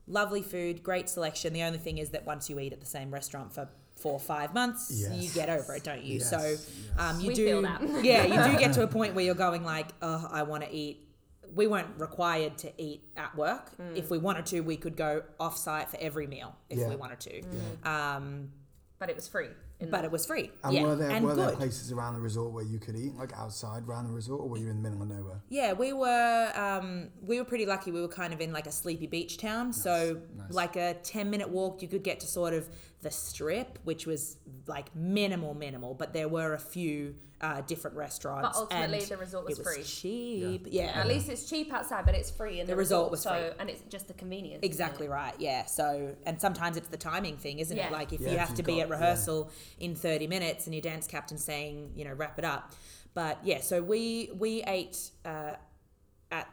Lovely 0.07 0.43
food, 0.43 0.83
great 0.83 1.09
selection. 1.09 1.53
The 1.53 1.62
only 1.62 1.79
thing 1.79 1.99
is 1.99 2.11
that 2.11 2.27
once 2.27 2.51
you 2.51 2.59
eat 2.59 2.73
at 2.73 2.81
the 2.81 2.87
same 2.87 3.11
restaurant 3.12 3.53
for 3.53 3.69
four 3.97 4.12
or 4.14 4.21
five 4.21 4.53
months, 4.55 4.90
you 5.12 5.31
get 5.31 5.49
over 5.49 5.75
it, 5.75 5.85
don't 5.85 6.03
you? 6.03 6.19
Yes, 6.19 6.31
So 6.31 6.38
yes. 6.38 6.71
um, 6.99 7.21
you 7.21 7.29
We 7.29 7.35
do, 7.35 7.47
feel 7.47 7.62
that. 7.62 7.81
yeah, 8.05 8.25
you 8.25 8.53
do 8.53 8.59
get 8.59 8.73
to 8.75 8.83
a 8.83 8.87
point 8.99 9.14
where 9.14 9.25
you're 9.25 9.35
going 9.35 9.62
like, 9.62 9.88
oh, 10.03 10.29
I 10.31 10.43
want 10.43 10.64
to 10.64 10.73
eat. 10.75 11.07
We 11.55 11.66
weren't 11.66 11.88
required 11.99 12.57
to 12.59 12.73
eat 12.81 13.03
at 13.16 13.37
work. 13.37 13.77
Mm. 13.77 13.97
If 13.97 14.11
we 14.11 14.19
wanted 14.19 14.47
to, 14.47 14.61
we 14.61 14.77
could 14.77 14.97
go 14.97 15.23
off 15.38 15.57
site 15.57 15.88
for 15.90 15.97
every 16.01 16.27
meal 16.27 16.57
if 16.69 16.79
Yeah. 16.79 16.88
we 16.88 16.97
wanted 16.97 17.21
to. 17.21 17.43
Mm. 17.43 17.87
Um, 17.87 18.53
But 18.99 19.11
it 19.11 19.16
was 19.16 19.27
free. 19.29 19.49
In 19.81 19.90
but 19.90 20.05
it 20.05 20.11
was 20.11 20.27
free. 20.27 20.51
And 20.62 20.75
yeah, 20.75 20.83
were 20.83 20.97
there 20.97 21.11
and 21.11 21.25
were 21.25 21.35
there 21.35 21.49
good. 21.49 21.57
places 21.57 21.90
around 21.90 22.14
the 22.14 22.21
resort 22.21 22.53
where 22.53 22.64
you 22.64 22.79
could 22.79 22.97
eat, 22.97 23.14
like 23.16 23.33
outside 23.37 23.85
around 23.88 24.07
the 24.07 24.12
resort, 24.12 24.40
or 24.40 24.49
were 24.49 24.59
you 24.59 24.69
in 24.69 24.83
the 24.83 24.88
middle 24.88 25.03
of 25.03 25.09
nowhere? 25.09 25.40
Yeah, 25.49 25.73
we 25.73 25.93
were 25.93 26.53
um, 26.55 27.09
we 27.23 27.38
were 27.38 27.45
pretty 27.45 27.66
lucky. 27.66 27.90
We 27.90 28.01
were 28.01 28.09
kind 28.09 28.33
of 28.33 28.40
in 28.40 28.53
like 28.53 28.66
a 28.66 28.73
sleepy 28.73 29.07
beach 29.07 29.38
town, 29.38 29.73
so 29.73 30.21
nice. 30.37 30.53
like 30.53 30.77
a 30.77 30.95
ten 31.03 31.31
minute 31.31 31.49
walk, 31.49 31.83
you 31.83 31.88
could 31.88 32.05
get 32.05 32.21
to 32.21 32.27
sort 32.27 32.53
of 32.53 32.69
the 33.03 33.11
strip, 33.11 33.79
which 33.85 34.07
was 34.07 34.37
like 34.67 34.95
minimal, 34.95 35.55
minimal. 35.55 35.95
But 35.95 36.13
there 36.13 36.29
were 36.29 36.55
a 36.55 36.59
few 36.59 37.15
uh, 37.41 37.63
different 37.63 37.97
restaurants. 37.97 38.49
But 38.51 38.61
ultimately, 38.61 38.99
and 38.99 39.07
the 39.09 39.17
resort 39.17 39.47
was 39.47 39.59
it 39.59 39.65
was 39.65 39.75
free. 39.75 39.83
cheap. 39.85 40.67
Yeah, 40.71 41.01
At 41.01 41.07
least 41.09 41.31
it's 41.31 41.49
cheap 41.49 41.73
outside, 41.73 42.05
but 42.05 42.15
it's 42.15 42.31
free 42.31 42.61
in 42.61 42.67
the, 42.67 42.73
The 42.73 42.77
resort 42.77 43.11
was 43.11 43.23
so, 43.23 43.31
free. 43.31 43.51
and 43.59 43.71
it's 43.71 43.83
just 43.89 44.09
the 44.09 44.13
convenience. 44.15 44.61
Exactly 44.63 45.09
right. 45.09 45.33
Yeah. 45.39 45.65
So, 45.65 46.15
and 46.27 46.39
sometimes 46.39 46.77
it's 46.77 46.89
the 46.89 46.99
timing 46.99 47.39
thing, 47.39 47.59
isn't 47.61 47.75
Yeah. 47.75 47.87
it? 47.87 47.93
Like 47.93 48.13
if 48.13 48.21
Yeah, 48.21 48.29
you 48.29 48.35
if 48.35 48.41
have 48.41 48.55
to 48.57 48.63
be 48.63 48.77
got- 48.77 48.83
at 48.83 48.89
rehearsal 48.91 49.51
in 49.79 49.95
30 49.95 50.27
minutes 50.27 50.67
and 50.67 50.75
your 50.75 50.83
dance 50.83 51.07
captain 51.07 51.39
saying, 51.39 51.93
you 51.97 52.05
know, 52.05 52.13
wrap 52.13 52.39
it 52.39 52.45
up. 52.45 52.73
But 53.15 53.39
yeah, 53.43 53.61
so 53.63 53.83
we 53.83 54.31
we 54.39 54.63
ate 54.65 55.11
uh, 55.25 55.55
at 56.31 56.47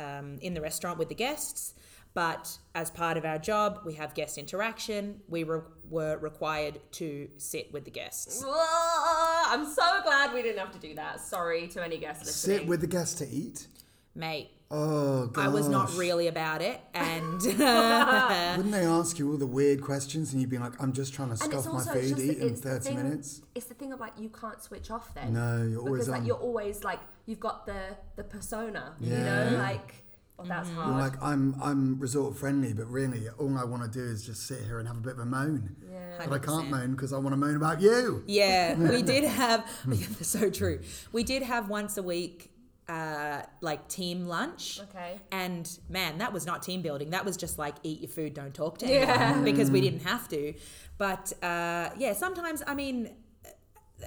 um, 0.00 0.38
in 0.42 0.54
the 0.54 0.60
restaurant 0.60 0.98
with 0.98 1.08
the 1.08 1.14
guests. 1.14 1.74
But 2.14 2.58
as 2.76 2.90
part 2.90 3.16
of 3.16 3.24
our 3.24 3.38
job, 3.38 3.80
we 3.84 3.94
have 3.94 4.14
guest 4.14 4.38
interaction. 4.38 5.20
We 5.28 5.42
re- 5.42 5.62
were 5.90 6.16
required 6.18 6.80
to 6.92 7.28
sit 7.38 7.72
with 7.72 7.84
the 7.84 7.90
guests. 7.90 8.42
Whoa, 8.46 9.42
I'm 9.48 9.66
so 9.66 10.00
glad 10.04 10.32
we 10.32 10.42
didn't 10.42 10.60
have 10.60 10.72
to 10.72 10.78
do 10.78 10.94
that. 10.94 11.20
Sorry 11.20 11.66
to 11.68 11.84
any 11.84 11.98
guests 11.98 12.24
listening. 12.24 12.58
Sit 12.58 12.68
with 12.68 12.80
the 12.80 12.86
guests 12.86 13.16
to 13.16 13.28
eat. 13.28 13.66
Mate, 14.14 14.50
Oh 14.70 15.26
god! 15.26 15.44
I 15.44 15.48
was 15.48 15.68
not 15.68 15.94
really 15.96 16.26
about 16.26 16.62
it. 16.62 16.80
And 16.94 17.40
Wouldn't 17.42 18.72
they 18.72 18.84
ask 18.84 19.18
you 19.18 19.30
all 19.30 19.36
the 19.36 19.46
weird 19.46 19.82
questions, 19.82 20.32
and 20.32 20.40
you'd 20.40 20.50
be 20.50 20.58
like, 20.58 20.72
"I'm 20.82 20.92
just 20.92 21.12
trying 21.12 21.28
to 21.28 21.44
and 21.44 21.52
scoff 21.52 21.72
my 21.72 21.92
food, 21.92 22.18
eat 22.18 22.38
in 22.38 22.48
it's 22.48 22.60
the 22.60 22.70
30 22.70 22.84
thing, 22.84 22.96
minutes." 22.96 23.42
It's 23.54 23.66
the 23.66 23.74
thing 23.74 23.92
of 23.92 24.00
like 24.00 24.14
you 24.18 24.30
can't 24.30 24.60
switch 24.62 24.90
off 24.90 25.14
then. 25.14 25.34
No, 25.34 25.62
you're 25.62 25.80
always 25.80 25.92
because 25.92 26.08
like 26.08 26.20
on. 26.22 26.26
you're 26.26 26.36
always 26.36 26.82
like 26.82 27.00
you've 27.26 27.40
got 27.40 27.66
the 27.66 27.96
the 28.16 28.24
persona. 28.24 28.94
You 29.00 29.10
know, 29.10 29.56
like 29.58 30.03
well, 30.48 30.58
that's 30.58 30.68
Mm-hmm. 30.68 30.78
hard. 30.80 30.88
You're 30.90 30.98
like, 31.10 31.22
"I'm 31.22 31.54
I'm 31.62 31.98
resort 32.00 32.36
friendly, 32.36 32.72
but 32.72 32.86
really, 32.90 33.28
all 33.38 33.56
I 33.58 33.64
want 33.64 33.82
to 33.82 33.88
do 33.88 34.04
is 34.04 34.24
just 34.26 34.46
sit 34.46 34.60
here 34.62 34.78
and 34.78 34.86
have 34.88 34.96
a 34.96 35.00
bit 35.00 35.14
of 35.14 35.18
a 35.20 35.26
moan." 35.26 35.76
yeah. 35.90 36.18
But 36.18 36.32
I 36.32 36.38
can't 36.38 36.66
100%. 36.66 36.70
moan 36.70 36.90
because 36.92 37.12
I 37.12 37.18
want 37.18 37.32
to 37.32 37.36
moan 37.36 37.56
about 37.56 37.80
you. 37.80 38.22
Yeah, 38.26 38.74
we 38.90 39.02
did 39.02 39.24
have. 39.24 39.68
so 40.22 40.48
true. 40.50 40.80
We 41.12 41.24
did 41.24 41.42
have 41.42 41.68
once 41.68 41.96
a 41.96 42.02
week, 42.04 42.52
uh, 42.88 43.42
like 43.60 43.88
team 43.88 44.26
lunch. 44.26 44.80
Okay. 44.90 45.18
And 45.32 45.68
man, 45.88 46.18
that 46.18 46.32
was 46.32 46.46
not 46.46 46.62
team 46.62 46.82
building. 46.82 47.10
That 47.10 47.24
was 47.24 47.36
just 47.36 47.58
like 47.58 47.74
eat 47.82 48.00
your 48.00 48.10
food, 48.10 48.32
don't 48.34 48.54
talk 48.54 48.78
to 48.78 48.86
anyone 48.86 49.08
Yeah. 49.08 49.42
because 49.42 49.70
we 49.72 49.80
didn't 49.80 50.02
have 50.02 50.28
to. 50.28 50.54
But 50.98 51.32
uh, 51.42 51.90
yeah, 51.98 52.12
sometimes 52.12 52.62
I 52.66 52.74
mean, 52.74 53.10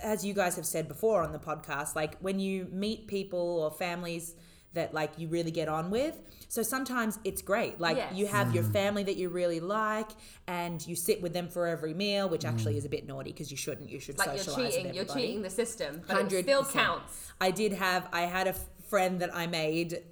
as 0.02 0.26
you 0.26 0.34
guys 0.34 0.56
have 0.56 0.66
said 0.66 0.88
before 0.88 1.22
on 1.24 1.32
the 1.34 1.40
podcast, 1.40 1.96
like 1.96 2.18
when 2.20 2.40
you 2.40 2.68
meet 2.72 3.08
people 3.08 3.40
or 3.64 3.72
families 3.72 4.34
that 4.74 4.94
like 4.94 5.12
you 5.18 5.28
really 5.28 5.52
get 5.52 5.68
on 5.68 5.90
with. 5.90 6.20
So 6.50 6.64
sometimes 6.64 7.20
it's 7.24 7.42
great. 7.42 7.80
Like 7.80 7.98
Yes. 7.98 8.14
you 8.16 8.28
have 8.28 8.54
your 8.54 8.64
mm-hmm. 8.64 8.74
family 8.74 9.04
that 9.04 9.18
you 9.18 9.30
really 9.30 9.60
like 9.60 10.10
and 10.48 10.86
you 10.88 10.96
sit 10.96 11.22
with 11.22 11.34
them 11.34 11.50
for 11.50 11.68
every 11.68 11.94
meal, 11.94 12.30
which 12.30 12.46
actually 12.46 12.76
mm. 12.76 12.78
is 12.78 12.86
a 12.86 12.90
bit 12.90 13.08
naughty 13.08 13.32
because 13.32 13.52
you 13.52 13.58
shouldn't. 13.58 13.90
You 13.90 14.00
should 14.00 14.18
Like 14.18 14.30
you're 14.30 14.38
socialize 14.38 14.72
cheating. 14.72 14.88
with 14.88 14.96
You're 14.96 15.04
everybody. 15.04 15.28
cheating 15.28 15.42
the 15.42 15.50
system, 15.50 16.02
but 16.08 16.32
it 16.32 16.44
still 16.44 16.64
100%. 16.64 16.72
counts. 16.72 17.32
I 17.42 17.52
did 17.52 17.74
have 17.74 18.08
I 18.14 18.22
had 18.22 18.48
a 18.48 18.54
friend 18.88 19.20
that 19.22 19.36
I 19.36 19.48
made. 19.48 20.04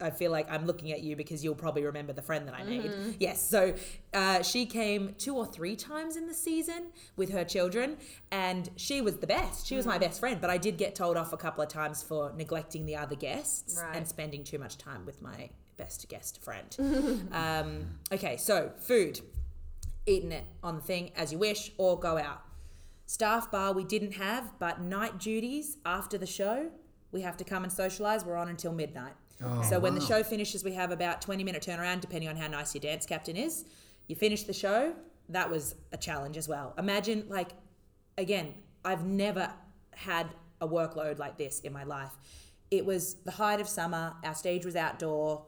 I 0.00 0.10
feel 0.10 0.30
like 0.30 0.50
I'm 0.50 0.66
looking 0.66 0.92
at 0.92 1.02
you 1.02 1.16
because 1.16 1.42
you'll 1.44 1.54
probably 1.54 1.84
remember 1.84 2.12
the 2.12 2.22
friend 2.22 2.46
that 2.48 2.54
I 2.54 2.62
made. 2.64 2.90
Mm-hmm. 2.90 3.10
Yes, 3.18 3.40
so 3.46 3.74
uh, 4.14 4.42
she 4.42 4.66
came 4.66 5.14
two 5.18 5.36
or 5.36 5.46
three 5.46 5.76
times 5.76 6.16
in 6.16 6.26
the 6.26 6.34
season 6.34 6.86
with 7.16 7.30
her 7.32 7.44
children, 7.44 7.96
and 8.30 8.70
she 8.76 9.00
was 9.00 9.16
the 9.18 9.26
best. 9.26 9.66
She 9.66 9.76
was 9.76 9.84
Mm-hmm. 9.84 9.90
my 9.94 9.98
best 9.98 10.20
friend, 10.20 10.40
but 10.40 10.50
I 10.50 10.58
did 10.58 10.76
get 10.78 10.94
told 10.94 11.16
off 11.16 11.32
a 11.32 11.36
couple 11.36 11.62
of 11.62 11.68
times 11.68 12.02
for 12.02 12.32
neglecting 12.36 12.86
the 12.86 12.96
other 12.96 13.16
guests 13.16 13.80
Right. 13.82 13.96
and 13.96 14.06
spending 14.08 14.44
too 14.44 14.58
much 14.58 14.78
time 14.78 15.04
with 15.06 15.20
my 15.22 15.50
best 15.76 16.08
guest 16.08 16.42
friend. 16.42 16.76
um, 17.32 17.86
okay, 18.12 18.36
so 18.36 18.70
food, 18.78 19.20
eating 20.06 20.32
it 20.32 20.44
on 20.62 20.76
the 20.76 20.82
thing 20.82 21.10
as 21.16 21.32
you 21.32 21.38
wish, 21.38 21.72
or 21.78 21.98
go 21.98 22.18
out. 22.18 22.42
Staff 23.06 23.50
bar 23.50 23.72
we 23.72 23.84
didn't 23.84 24.12
have, 24.12 24.52
but 24.58 24.80
night 24.80 25.18
duties 25.18 25.78
after 25.84 26.16
the 26.16 26.26
show, 26.26 26.70
we 27.12 27.22
have 27.22 27.36
to 27.38 27.44
come 27.44 27.64
and 27.64 27.72
socialize. 27.72 28.24
We're 28.24 28.36
on 28.36 28.48
until 28.48 28.72
midnight. 28.72 29.14
Oh, 29.42 29.62
so 29.62 29.78
when 29.78 29.94
the 29.94 30.00
show 30.00 30.22
finishes, 30.22 30.62
we 30.64 30.72
have 30.72 30.90
about 30.90 31.22
20 31.22 31.44
minute 31.44 31.62
turnaround, 31.62 32.00
depending 32.00 32.28
on 32.28 32.36
how 32.36 32.46
nice 32.46 32.74
your 32.74 32.80
dance 32.80 33.06
captain 33.06 33.36
is. 33.36 33.64
You 34.06 34.16
finish 34.16 34.42
the 34.44 34.52
show. 34.52 34.94
That 35.28 35.50
was 35.50 35.76
a 35.92 35.96
challenge 35.96 36.36
as 36.36 36.48
well. 36.48 36.74
Imagine, 36.78 37.26
like, 37.28 37.50
again, 38.18 38.54
I've 38.84 39.04
never 39.04 39.52
had 39.92 40.28
a 40.60 40.68
workload 40.68 41.18
like 41.18 41.38
this 41.38 41.60
in 41.60 41.72
my 41.72 41.84
life. 41.84 42.12
It 42.70 42.84
was 42.84 43.14
the 43.24 43.30
height 43.32 43.60
of 43.60 43.68
summer. 43.68 44.14
Our 44.24 44.34
stage 44.34 44.64
was 44.64 44.76
outdoor. 44.76 45.46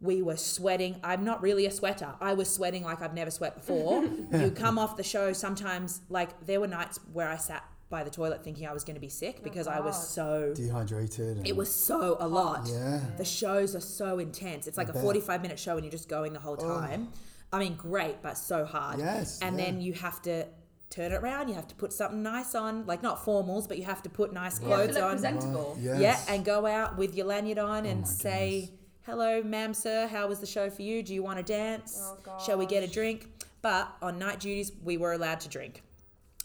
We 0.00 0.22
were 0.22 0.36
sweating. 0.36 1.00
I'm 1.02 1.24
not 1.24 1.42
really 1.42 1.66
a 1.66 1.70
sweater. 1.70 2.14
I 2.20 2.34
was 2.34 2.48
sweating 2.52 2.84
like 2.84 3.02
I've 3.02 3.14
never 3.14 3.30
sweat 3.30 3.56
before. 3.56 4.04
you 4.32 4.50
come 4.50 4.78
off 4.78 4.96
the 4.96 5.02
show 5.02 5.32
sometimes, 5.32 6.00
like, 6.08 6.46
there 6.46 6.60
were 6.60 6.68
nights 6.68 7.00
where 7.12 7.28
I 7.28 7.36
sat 7.36 7.64
by 7.90 8.04
the 8.04 8.10
toilet 8.10 8.44
thinking 8.44 8.66
I 8.66 8.72
was 8.72 8.84
going 8.84 8.96
to 8.96 9.00
be 9.00 9.08
sick 9.08 9.36
oh 9.40 9.44
because 9.44 9.66
I 9.66 9.80
was 9.80 10.08
so 10.08 10.52
Dehydrated. 10.54 11.38
And, 11.38 11.46
it 11.46 11.56
was 11.56 11.74
so 11.74 12.16
a 12.20 12.28
lot. 12.28 12.68
Yeah. 12.70 13.00
The 13.16 13.24
shows 13.24 13.74
are 13.74 13.80
so 13.80 14.18
intense. 14.18 14.66
It's 14.66 14.76
like 14.76 14.88
a 14.88 14.92
bet. 14.92 15.02
45 15.02 15.42
minute 15.42 15.58
show 15.58 15.76
and 15.76 15.84
you're 15.84 15.92
just 15.92 16.08
going 16.08 16.32
the 16.32 16.40
whole 16.40 16.56
oh. 16.58 16.80
time. 16.80 17.08
I 17.52 17.58
mean, 17.58 17.76
great, 17.76 18.20
but 18.22 18.36
so 18.36 18.66
hard. 18.66 18.98
Yes, 18.98 19.38
And 19.40 19.58
yeah. 19.58 19.64
then 19.64 19.80
you 19.80 19.94
have 19.94 20.20
to 20.22 20.46
turn 20.90 21.12
it 21.12 21.16
around. 21.16 21.48
You 21.48 21.54
have 21.54 21.68
to 21.68 21.74
put 21.74 21.92
something 21.92 22.22
nice 22.22 22.54
on, 22.54 22.86
like 22.86 23.02
not 23.02 23.24
formals, 23.24 23.66
but 23.66 23.78
you 23.78 23.84
have 23.84 24.02
to 24.02 24.10
put 24.10 24.32
nice 24.32 24.60
You 24.60 24.68
have 24.68 24.78
to 24.78 24.84
clothes 24.84 24.94
look 24.96 25.04
on. 25.04 25.10
presentable. 25.12 25.78
Yes. 25.80 26.00
Yeah, 26.00 26.34
and 26.34 26.44
go 26.44 26.66
out 26.66 26.98
with 26.98 27.14
your 27.14 27.26
lanyard 27.26 27.58
on 27.58 27.86
oh 27.86 27.90
and 27.90 28.00
my 28.02 28.06
say, 28.06 28.60
goodness. 28.60 28.80
"Hello, 29.06 29.42
ma'am, 29.42 29.74
sir. 29.74 30.06
How 30.08 30.26
was 30.26 30.40
the 30.40 30.46
show 30.46 30.68
for 30.70 30.82
you? 30.82 31.02
Do 31.02 31.14
you 31.14 31.22
want 31.22 31.38
to 31.38 31.42
dance? 31.42 31.98
Oh, 32.02 32.38
Shall 32.44 32.58
we 32.58 32.66
get 32.66 32.82
a 32.82 32.86
drink?" 32.86 33.28
But 33.62 33.88
on 34.02 34.18
night 34.18 34.40
duties, 34.40 34.72
we 34.84 34.96
were 34.96 35.12
allowed 35.12 35.40
to 35.40 35.48
drink, 35.48 35.82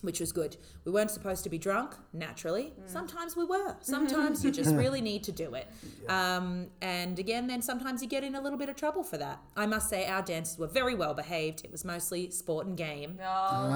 which 0.04 0.20
was 0.20 0.32
good. 0.32 0.56
We 0.86 0.92
weren't 0.92 1.10
supposed 1.12 1.44
to 1.46 1.50
be 1.50 1.58
drunk. 1.58 1.96
Naturally, 2.14 2.74
Mm. 2.80 2.90
sometimes 2.90 3.36
we 3.36 3.46
were. 3.46 3.76
Sometimes 3.82 4.44
you 4.46 4.52
just 4.52 4.76
really 4.76 5.02
need 5.02 5.24
to 5.24 5.32
do 5.32 5.56
it. 5.56 5.68
Um, 6.10 6.68
and 6.82 7.18
again, 7.18 7.48
then 7.48 7.62
sometimes 7.62 8.02
you 8.04 8.08
get 8.08 8.24
in 8.24 8.36
a 8.36 8.42
little 8.42 8.58
bit 8.60 8.70
of 8.70 8.76
trouble 8.76 9.04
for 9.04 9.18
that. 9.18 9.40
I 9.56 9.66
must 9.66 9.90
say, 9.90 10.06
our 10.06 10.22
dancers 10.22 10.58
were 10.60 10.68
very 10.68 10.94
well 10.96 11.14
behaved. 11.14 11.64
It 11.66 11.72
was 11.72 11.84
mostly 11.86 12.30
sport 12.32 12.68
and 12.68 12.78
game. 12.78 13.20
Oh, 13.26 13.70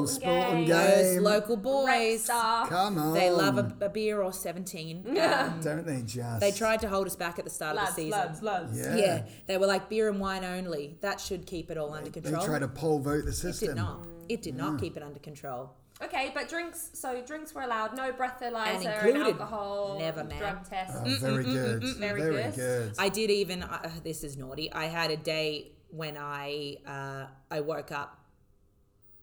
those 0.00 0.14
sport 0.14 0.22
sport 0.22 0.48
and 0.48 0.58
and 0.58 0.66
game. 0.66 0.76
Those 1.04 1.18
local 1.18 1.56
boys. 1.56 2.26
Come 2.26 2.98
on. 2.98 3.14
they 3.14 3.30
love 3.30 3.58
a, 3.58 3.76
a 3.84 3.88
beer 3.88 4.22
or 4.22 4.32
seventeen. 4.32 5.04
Um, 5.18 5.60
Don't 5.62 5.86
they 5.86 6.02
just? 6.02 6.40
they 6.40 6.52
tried 6.52 6.80
to 6.80 6.88
hold 6.88 7.06
us 7.06 7.16
back 7.16 7.38
at 7.38 7.44
the 7.44 7.50
start 7.50 7.76
Lads, 7.76 7.90
of 7.90 7.96
the 7.96 8.02
season. 8.02 8.18
lads, 8.20 8.42
lads. 8.42 8.78
Yeah. 8.78 8.96
Yeah, 8.96 9.22
they 9.46 9.58
were 9.58 9.66
like 9.66 9.88
beer 9.88 10.08
and 10.08 10.18
wine 10.20 10.44
only. 10.44 10.96
That 11.02 11.20
should 11.20 11.46
keep 11.46 11.70
it 11.70 11.76
all 11.78 11.92
under 11.92 12.10
control. 12.10 12.32
They 12.32 12.38
control. 12.38 12.46
try 12.46 12.58
to 12.60 12.68
pole 12.68 12.98
vote 12.98 13.24
the 13.24 13.30
it 13.30 13.34
system. 13.34 13.68
did 13.68 13.76
not. 13.76 14.06
It 14.28 14.42
did 14.42 14.56
not 14.56 14.80
keep 14.80 14.96
it 14.96 15.02
under 15.02 15.18
control. 15.20 15.70
Okay, 16.02 16.30
but 16.34 16.48
drinks. 16.48 16.90
So 16.92 17.22
drinks 17.22 17.54
were 17.54 17.62
allowed. 17.62 17.96
No 17.96 18.12
breathalyzer 18.12 18.66
And 18.66 18.86
and, 18.86 19.22
alcohol. 19.22 19.96
Never, 19.98 20.24
ma'am. 20.24 20.38
Drug 20.38 20.68
test. 20.68 20.92
Oh, 20.94 21.16
very 21.20 21.44
good. 21.44 21.82
Very 21.96 22.20
very 22.20 22.42
good. 22.42 22.54
good. 22.54 22.94
I 22.98 23.08
did 23.08 23.30
even. 23.30 23.62
Uh, 23.62 23.90
this 24.04 24.22
is 24.22 24.36
naughty. 24.36 24.70
I 24.72 24.86
had 24.86 25.10
a 25.10 25.16
day 25.16 25.72
when 25.88 26.16
I 26.18 26.76
uh, 26.86 27.26
I 27.50 27.60
woke 27.60 27.92
up 27.92 28.20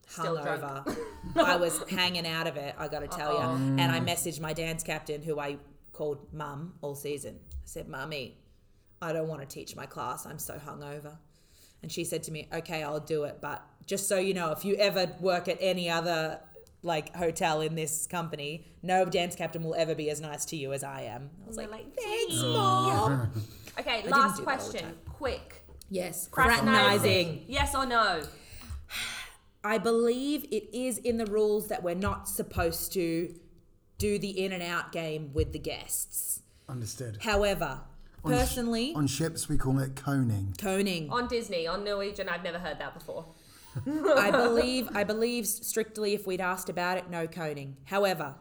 Still 0.08 0.36
hungover. 0.36 0.96
I 1.36 1.56
was 1.56 1.80
hanging 1.88 2.26
out 2.26 2.46
of 2.46 2.56
it. 2.56 2.74
I 2.76 2.88
got 2.88 3.00
to 3.00 3.08
tell 3.08 3.34
you. 3.34 3.78
And 3.78 3.80
I 3.80 4.00
messaged 4.00 4.40
my 4.40 4.52
dance 4.52 4.82
captain, 4.82 5.22
who 5.22 5.38
I 5.38 5.58
called 5.92 6.32
Mum 6.32 6.74
all 6.82 6.96
season. 6.96 7.38
I 7.52 7.56
said, 7.64 7.88
"Mummy, 7.88 8.38
I 9.00 9.12
don't 9.12 9.28
want 9.28 9.40
to 9.42 9.46
teach 9.46 9.76
my 9.76 9.86
class. 9.86 10.26
I'm 10.26 10.40
so 10.40 10.54
hungover." 10.54 11.18
And 11.84 11.92
she 11.92 12.02
said 12.02 12.22
to 12.22 12.32
me, 12.32 12.48
"Okay, 12.50 12.82
I'll 12.82 12.98
do 12.98 13.24
it, 13.24 13.40
but 13.42 13.62
just 13.84 14.08
so 14.08 14.16
you 14.18 14.32
know, 14.32 14.52
if 14.52 14.64
you 14.64 14.74
ever 14.76 15.14
work 15.20 15.48
at 15.48 15.58
any 15.60 15.90
other 15.90 16.40
like 16.82 17.14
hotel 17.14 17.60
in 17.60 17.74
this 17.74 18.06
company, 18.06 18.66
no 18.82 19.04
dance 19.04 19.36
captain 19.36 19.62
will 19.62 19.74
ever 19.74 19.94
be 19.94 20.08
as 20.08 20.18
nice 20.18 20.46
to 20.46 20.56
you 20.56 20.72
as 20.72 20.82
I 20.82 21.02
am." 21.02 21.28
I 21.44 21.46
was 21.46 21.58
like, 21.58 21.70
like, 21.70 21.94
"Thanks, 21.94 22.36
mom." 22.36 23.30
Okay, 23.78 23.96
didn't 24.02 24.12
last 24.12 24.38
do 24.38 24.44
that 24.44 24.50
all 24.50 24.56
the 24.56 24.62
question. 24.70 24.94
Quick. 25.10 25.62
Yes, 25.90 26.28
Fraternizing. 26.32 26.64
fraternizing. 26.64 27.44
Yes 27.48 27.74
or 27.74 27.84
no? 27.84 28.22
I 29.64 29.76
believe 29.76 30.44
it 30.44 30.74
is 30.74 30.96
in 30.96 31.18
the 31.18 31.26
rules 31.26 31.68
that 31.68 31.82
we're 31.82 31.94
not 31.96 32.28
supposed 32.28 32.92
to 32.94 33.34
do 33.98 34.18
the 34.18 34.42
in 34.42 34.52
and 34.52 34.62
out 34.62 34.90
game 34.90 35.32
with 35.34 35.52
the 35.52 35.58
guests. 35.58 36.40
Understood. 36.66 37.18
However, 37.20 37.80
On 38.24 38.32
sh- 38.32 38.36
personally, 38.36 38.92
on 38.94 39.06
ships 39.06 39.48
we 39.48 39.56
call 39.58 39.78
it 39.78 39.94
coning. 39.96 40.54
coning. 40.58 41.10
On 41.10 41.28
Disney, 41.28 41.66
on 41.66 41.84
Norwegian, 41.84 42.28
I've 42.28 42.42
never 42.42 42.58
heard 42.58 42.78
that 42.78 42.94
before. 42.94 43.26
I 44.16 44.30
believe 44.30 44.88
I 44.94 45.04
believe 45.04 45.46
strictly 45.46 46.14
if 46.14 46.26
we'd 46.26 46.40
asked 46.40 46.68
about 46.68 46.96
it, 46.98 47.10
no 47.10 47.26
coning. 47.26 47.76
However, 47.84 48.36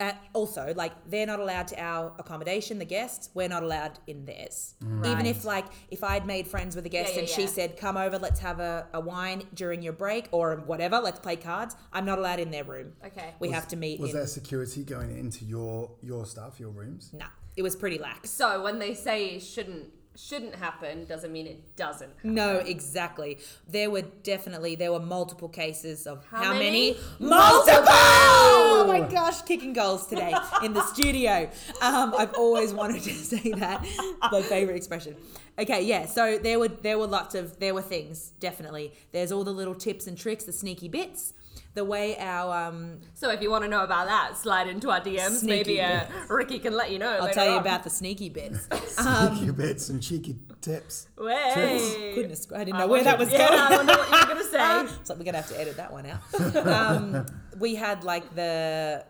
at 0.00 0.20
also 0.32 0.72
like 0.76 0.92
they're 1.08 1.26
not 1.26 1.40
allowed 1.40 1.66
to 1.68 1.80
our 1.80 2.12
accommodation, 2.18 2.78
the 2.78 2.84
guests. 2.84 3.30
We're 3.34 3.48
not 3.48 3.62
allowed 3.62 3.98
in 4.06 4.24
theirs. 4.24 4.74
Mm-hmm. 4.84 5.04
Even 5.06 5.26
if 5.26 5.44
like 5.44 5.66
if 5.90 6.04
I'd 6.04 6.26
made 6.26 6.46
friends 6.46 6.76
with 6.76 6.86
a 6.86 6.88
guest 6.88 7.10
Yeah, 7.10 7.14
yeah, 7.16 7.20
and 7.20 7.28
she 7.28 7.42
yeah. 7.42 7.46
said, 7.48 7.76
"Come 7.76 7.96
over, 7.96 8.18
let's 8.18 8.40
have 8.40 8.60
a, 8.60 8.86
a 8.92 9.00
wine 9.00 9.42
during 9.54 9.82
your 9.82 9.92
break 9.92 10.28
or 10.32 10.56
whatever, 10.66 10.98
let's 11.00 11.18
play 11.20 11.36
cards." 11.36 11.74
I'm 11.92 12.04
not 12.04 12.18
allowed 12.18 12.40
in 12.40 12.50
their 12.50 12.64
room. 12.64 12.92
Okay. 13.06 13.34
We 13.40 13.50
have 13.50 13.66
to 13.68 13.76
meet 13.76 14.00
Was 14.00 14.10
in. 14.10 14.16
there 14.16 14.26
security 14.26 14.84
going 14.84 15.16
into 15.16 15.44
your 15.44 15.90
your 16.00 16.26
stuff, 16.26 16.60
your 16.60 16.70
rooms? 16.70 17.10
Nah, 17.12 17.26
it 17.58 17.62
was 17.62 17.74
pretty 17.74 17.98
lax. 17.98 18.30
So 18.30 18.62
when 18.62 18.78
they 18.78 18.94
say 18.94 19.30
it 19.30 19.42
shouldn't 19.42 19.86
shouldn't 20.14 20.54
happen, 20.54 21.04
doesn't 21.06 21.32
mean 21.32 21.46
it 21.46 21.76
doesn't. 21.76 22.10
No, 22.24 22.56
exactly. 22.56 23.38
There 23.68 23.90
were 23.90 24.02
definitely 24.02 24.76
there 24.76 24.92
were 24.92 25.00
multiple 25.00 25.48
cases 25.48 26.06
of 26.06 26.24
How 26.26 26.42
how, 26.42 26.52
many? 26.52 26.92
many? 26.92 26.96
Multiple! 27.18 27.84
Oh 27.90 28.84
my 28.86 29.00
gosh, 29.00 29.42
kicking 29.42 29.72
goals 29.72 30.06
today 30.06 30.32
in 30.62 30.72
the 30.72 30.82
studio. 30.82 31.50
Um, 31.82 32.14
I've 32.16 32.34
always 32.34 32.72
wanted 32.72 33.02
to 33.02 33.12
say 33.12 33.50
that. 33.52 33.84
My 34.30 34.42
favorite 34.42 34.76
expression. 34.76 35.16
Okay, 35.58 35.82
yeah. 35.82 36.06
So 36.06 36.38
there 36.38 36.60
were 36.60 36.68
there 36.68 36.96
were 36.96 37.08
lots 37.08 37.34
of 37.34 37.58
there 37.58 37.74
were 37.74 37.82
things 37.82 38.34
definitely. 38.38 38.92
There's 39.10 39.32
all 39.32 39.42
the 39.42 39.52
little 39.52 39.74
tips 39.74 40.06
and 40.06 40.16
tricks, 40.16 40.44
the 40.44 40.52
sneaky 40.52 40.86
bits. 40.86 41.34
The 41.74 41.84
way 41.84 42.16
our 42.18 42.68
um, 42.68 43.00
So 43.14 43.30
if 43.30 43.40
you 43.40 43.50
want 43.50 43.62
to 43.64 43.70
know 43.70 43.84
about 43.84 44.06
that, 44.08 44.36
slide 44.36 44.66
into 44.68 44.90
our 44.90 45.00
DMs. 45.00 45.44
Maybe 45.44 45.80
uh, 45.80 46.00
Rikki 46.28 46.58
can 46.58 46.74
let 46.74 46.90
you 46.90 46.98
know. 46.98 47.10
I'll 47.12 47.22
later 47.24 47.34
tell 47.34 47.46
you 47.46 47.52
on. 47.52 47.58
about 47.60 47.84
the 47.84 47.90
sneaky 47.90 48.28
bits. 48.30 48.66
Sneaky 48.96 49.52
bits 49.52 49.88
and 49.88 50.02
cheeky 50.02 50.36
tips. 50.60 51.06
Way. 51.16 52.12
Goodness, 52.16 52.48
I 52.52 52.64
didn't 52.64 52.76
I 52.76 52.78
know 52.80 52.86
where 52.88 53.04
that 53.04 53.18
was 53.18 53.28
wondered- 53.30 53.48
going. 53.48 53.58
Yeah, 53.58 53.66
I 53.70 53.76
wonder 53.76 53.92
what 53.92 54.10
you 54.10 54.18
were 54.18 54.34
gonna 54.34 54.44
say. 54.88 54.94
It's 55.00 55.08
like 55.10 55.18
we're 55.18 55.24
gonna 55.24 55.36
have 55.38 55.48
to 55.50 55.60
edit 55.60 55.76
that 55.76 55.92
one 55.92 56.06
out. 56.06 56.66
Um, 56.66 57.26
we 57.58 57.76
had 57.76 58.02
like 58.02 58.34
the 58.34 59.04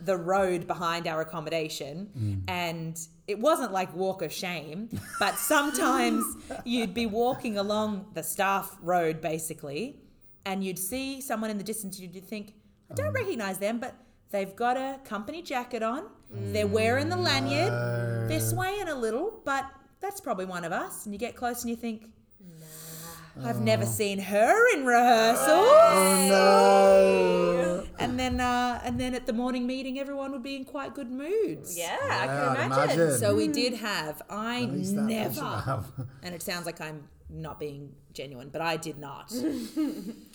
the 0.00 0.16
road 0.16 0.68
behind 0.68 1.08
our 1.08 1.20
accommodation, 1.22 2.44
and 2.46 2.96
it 3.26 3.40
wasn't 3.40 3.72
like 3.72 3.92
walk 3.96 4.22
of 4.22 4.32
shame, 4.32 4.88
but 5.18 5.36
sometimes 5.36 6.24
you'd 6.64 6.94
be 6.94 7.06
walking 7.06 7.58
along 7.58 8.06
the 8.14 8.22
staff 8.22 8.76
road 8.80 9.20
basically, 9.20 9.96
and 10.48 10.64
you'd 10.64 10.78
see 10.78 11.20
someone 11.20 11.50
in 11.50 11.58
the 11.58 11.64
distance, 11.72 12.00
you'd 12.00 12.24
think, 12.24 12.54
I 12.90 12.94
don't 12.94 13.12
recognize 13.12 13.58
them, 13.58 13.78
but 13.78 13.94
they've 14.30 14.54
got 14.56 14.76
a 14.78 14.98
company 15.04 15.42
jacket 15.42 15.82
on, 15.82 16.04
they're 16.30 16.66
wearing 16.66 17.08
the 17.10 17.16
lanyard, 17.18 17.72
they're 18.30 18.40
swaying 18.40 18.88
a 18.88 18.94
little, 18.94 19.40
but 19.44 19.64
that's 20.00 20.20
probably 20.20 20.46
one 20.46 20.64
of 20.64 20.72
us, 20.72 21.04
and 21.04 21.14
you 21.14 21.18
get 21.18 21.36
close 21.36 21.62
and 21.62 21.70
you 21.70 21.76
think. 21.76 22.10
I've 23.44 23.60
never 23.60 23.86
seen 23.86 24.18
her 24.18 24.74
in 24.74 24.84
rehearsal. 24.84 25.44
Oh 25.48 26.26
no! 26.28 27.86
And 28.00 28.18
then, 28.18 28.40
uh, 28.40 28.80
and 28.84 28.98
then 28.98 29.14
at 29.14 29.26
the 29.26 29.32
morning 29.32 29.64
meeting, 29.64 29.96
everyone 30.00 30.32
would 30.32 30.42
be 30.42 30.56
in 30.56 30.64
quite 30.64 30.92
good 30.92 31.08
moods. 31.10 31.78
Yeah, 31.78 31.96
I 32.02 32.06
Yeah, 32.06 32.26
can 32.26 32.56
I'd 32.56 32.66
imagine. 32.66 33.00
imagine. 33.00 33.18
So 33.20 33.36
we 33.36 33.46
did 33.46 33.74
have. 33.74 34.22
I 34.28 34.62
At 34.62 34.72
least 34.72 34.94
that 34.96 35.02
much 35.02 35.10
never, 35.10 35.44
have. 35.70 35.86
and 36.24 36.34
it 36.34 36.42
sounds 36.42 36.66
like 36.66 36.80
I'm 36.80 37.04
not 37.30 37.60
being 37.60 37.94
genuine, 38.12 38.48
but 38.48 38.60
I 38.60 38.76
did 38.76 38.98
not. 38.98 39.32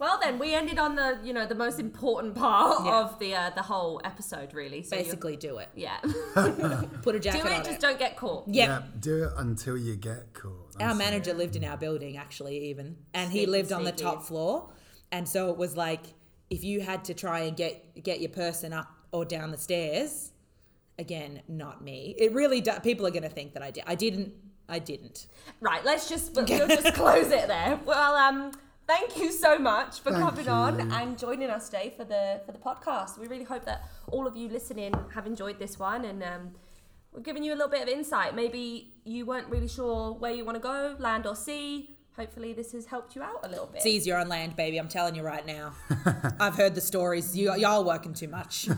Well, 0.00 0.18
then 0.22 0.38
we 0.38 0.54
ended 0.54 0.78
on 0.78 0.96
the 0.96 1.20
you 1.22 1.32
know 1.34 1.46
the 1.46 1.54
most 1.54 1.78
important 1.78 2.34
part 2.34 2.84
Yeah. 2.86 3.00
of 3.02 3.18
the 3.18 3.34
uh, 3.34 3.50
the 3.50 3.62
whole 3.62 4.00
episode, 4.02 4.54
really. 4.54 4.82
So 4.82 4.96
Basically, 4.96 5.36
do 5.36 5.58
it. 5.58 5.68
yeah, 5.76 5.98
Put 7.02 7.14
a 7.14 7.20
jacket. 7.20 7.42
do 7.42 7.48
it. 7.48 7.52
on 7.58 7.64
Just 7.64 7.70
it. 7.76 7.80
don't 7.80 7.98
get 7.98 8.16
caught. 8.16 8.48
Yep. 8.48 8.68
Yeah, 8.68 8.82
do 8.98 9.24
it 9.24 9.32
until 9.36 9.76
you 9.76 9.96
get 9.96 10.32
caught. 10.32 10.74
Our 10.80 10.88
That's 10.88 10.98
manager 10.98 11.34
lived 11.34 11.54
in 11.54 11.64
our 11.64 11.76
building, 11.76 12.16
actually, 12.16 12.70
even, 12.70 12.96
and 13.14 13.30
he 13.30 13.40
Sneaky, 13.40 13.50
lived 13.52 13.72
on 13.72 13.84
the 13.84 13.92
top 13.92 14.22
floor, 14.24 14.70
and 15.12 15.28
so 15.28 15.50
it 15.50 15.56
was 15.58 15.76
like 15.76 16.00
if 16.48 16.64
you 16.64 16.80
had 16.80 17.04
to 17.04 17.14
try 17.14 17.40
and 17.40 17.56
get 17.56 18.02
get 18.02 18.20
your 18.20 18.30
person 18.30 18.72
up 18.72 18.88
or 19.12 19.24
down 19.24 19.50
the 19.52 19.58
stairs. 19.58 20.32
Again, 20.98 21.40
not 21.48 21.82
me. 21.82 22.14
It 22.18 22.34
really 22.34 22.60
do, 22.60 22.72
people 22.82 23.06
are 23.06 23.10
going 23.10 23.22
to 23.22 23.30
think 23.30 23.54
that 23.54 23.62
I 23.62 23.70
did. 23.70 23.84
I 23.86 23.94
didn't. 23.94 24.34
I 24.68 24.78
didn't. 24.78 25.28
Right. 25.58 25.82
Let's 25.82 26.10
just 26.10 26.34
we'll 26.34 26.44
just 26.46 26.92
close 26.94 27.30
it 27.30 27.48
there. 27.48 27.80
Well, 27.86 28.14
um, 28.16 28.52
thank 28.90 29.16
you 29.16 29.30
so 29.30 29.56
much 29.58 30.00
for 30.00 30.10
Thank 30.10 30.24
coming 30.24 30.48
on 30.48 30.92
and 30.92 31.16
joining 31.16 31.48
us 31.48 31.68
today 31.68 31.94
for 31.96 32.04
the 32.04 32.40
for 32.44 32.52
the 32.52 32.58
podcast. 32.58 33.18
We 33.18 33.28
really 33.28 33.44
hope 33.44 33.64
that 33.66 33.88
all 34.10 34.26
of 34.26 34.36
you 34.36 34.48
listening 34.48 34.94
have 35.14 35.26
enjoyed 35.26 35.58
this 35.58 35.78
one 35.78 36.04
and. 36.04 36.22
Um, 36.22 36.50
we're 37.12 37.22
giving 37.22 37.42
you 37.42 37.52
a 37.52 37.56
little 37.56 37.68
bit 37.68 37.82
of 37.82 37.88
insight. 37.88 38.36
Maybe 38.36 38.92
you 39.04 39.26
weren't 39.26 39.48
really 39.48 39.66
sure 39.66 40.12
where 40.12 40.30
you 40.30 40.44
want 40.44 40.54
to 40.54 40.60
go, 40.60 40.94
land 41.00 41.26
or 41.26 41.34
sea. 41.34 41.96
hopefully 42.14 42.52
this 42.52 42.70
has 42.70 42.86
helped 42.86 43.16
you 43.16 43.22
out 43.24 43.40
a 43.42 43.48
little 43.48 43.66
bit. 43.66 43.78
It's 43.78 43.86
easier 43.86 44.16
on 44.16 44.28
land, 44.28 44.54
baby. 44.54 44.78
I'm 44.78 44.86
telling 44.86 45.16
you 45.16 45.24
right 45.24 45.44
now. 45.44 45.72
I've 46.38 46.54
heard 46.54 46.76
the 46.76 46.80
stories. 46.80 47.36
You, 47.36 47.52
y'all 47.56 47.82
working 47.82 48.14
too 48.14 48.28
much. 48.28 48.68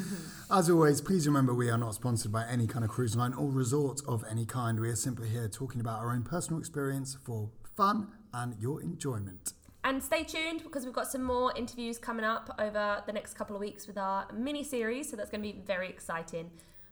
As 0.52 0.70
always, 0.70 1.00
please 1.00 1.26
remember 1.26 1.52
we 1.52 1.68
are 1.68 1.78
not 1.78 1.96
sponsored 1.96 2.30
by 2.30 2.46
any 2.46 2.68
kind 2.68 2.84
of 2.84 2.92
cruise 2.92 3.16
line 3.16 3.34
or 3.34 3.50
resort 3.50 4.02
of 4.06 4.24
any 4.30 4.46
kind. 4.46 4.78
We 4.78 4.88
are 4.90 4.94
simply 4.94 5.28
here 5.28 5.48
talking 5.48 5.80
about 5.80 5.98
our 5.98 6.12
own 6.12 6.22
personal 6.22 6.60
experience 6.60 7.16
for 7.24 7.50
fun 7.76 8.06
and 8.32 8.54
your 8.60 8.80
enjoyment. 8.80 9.54
And 9.82 10.02
stay 10.02 10.24
tuned 10.24 10.62
because 10.62 10.84
we've 10.84 10.94
got 10.94 11.10
some 11.10 11.22
more 11.22 11.52
interviews 11.56 11.96
coming 11.98 12.24
up 12.24 12.54
over 12.58 13.02
the 13.06 13.12
next 13.12 13.34
couple 13.34 13.56
of 13.56 13.60
weeks 13.60 13.86
with 13.86 13.96
our 13.96 14.26
mini 14.32 14.62
series. 14.62 15.10
So 15.10 15.16
that's 15.16 15.30
going 15.30 15.42
to 15.42 15.52
be 15.52 15.60
very 15.66 15.88
exciting. 15.88 16.50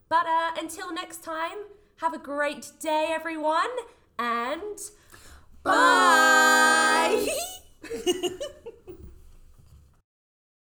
But 0.08 0.26
uh, 0.26 0.52
until 0.58 0.92
next 0.92 1.22
time, 1.22 1.58
have 1.96 2.14
a 2.14 2.18
great 2.18 2.70
day, 2.80 3.08
everyone, 3.10 3.68
and 4.18 4.78
bye. 5.62 7.26
bye. 7.82 8.28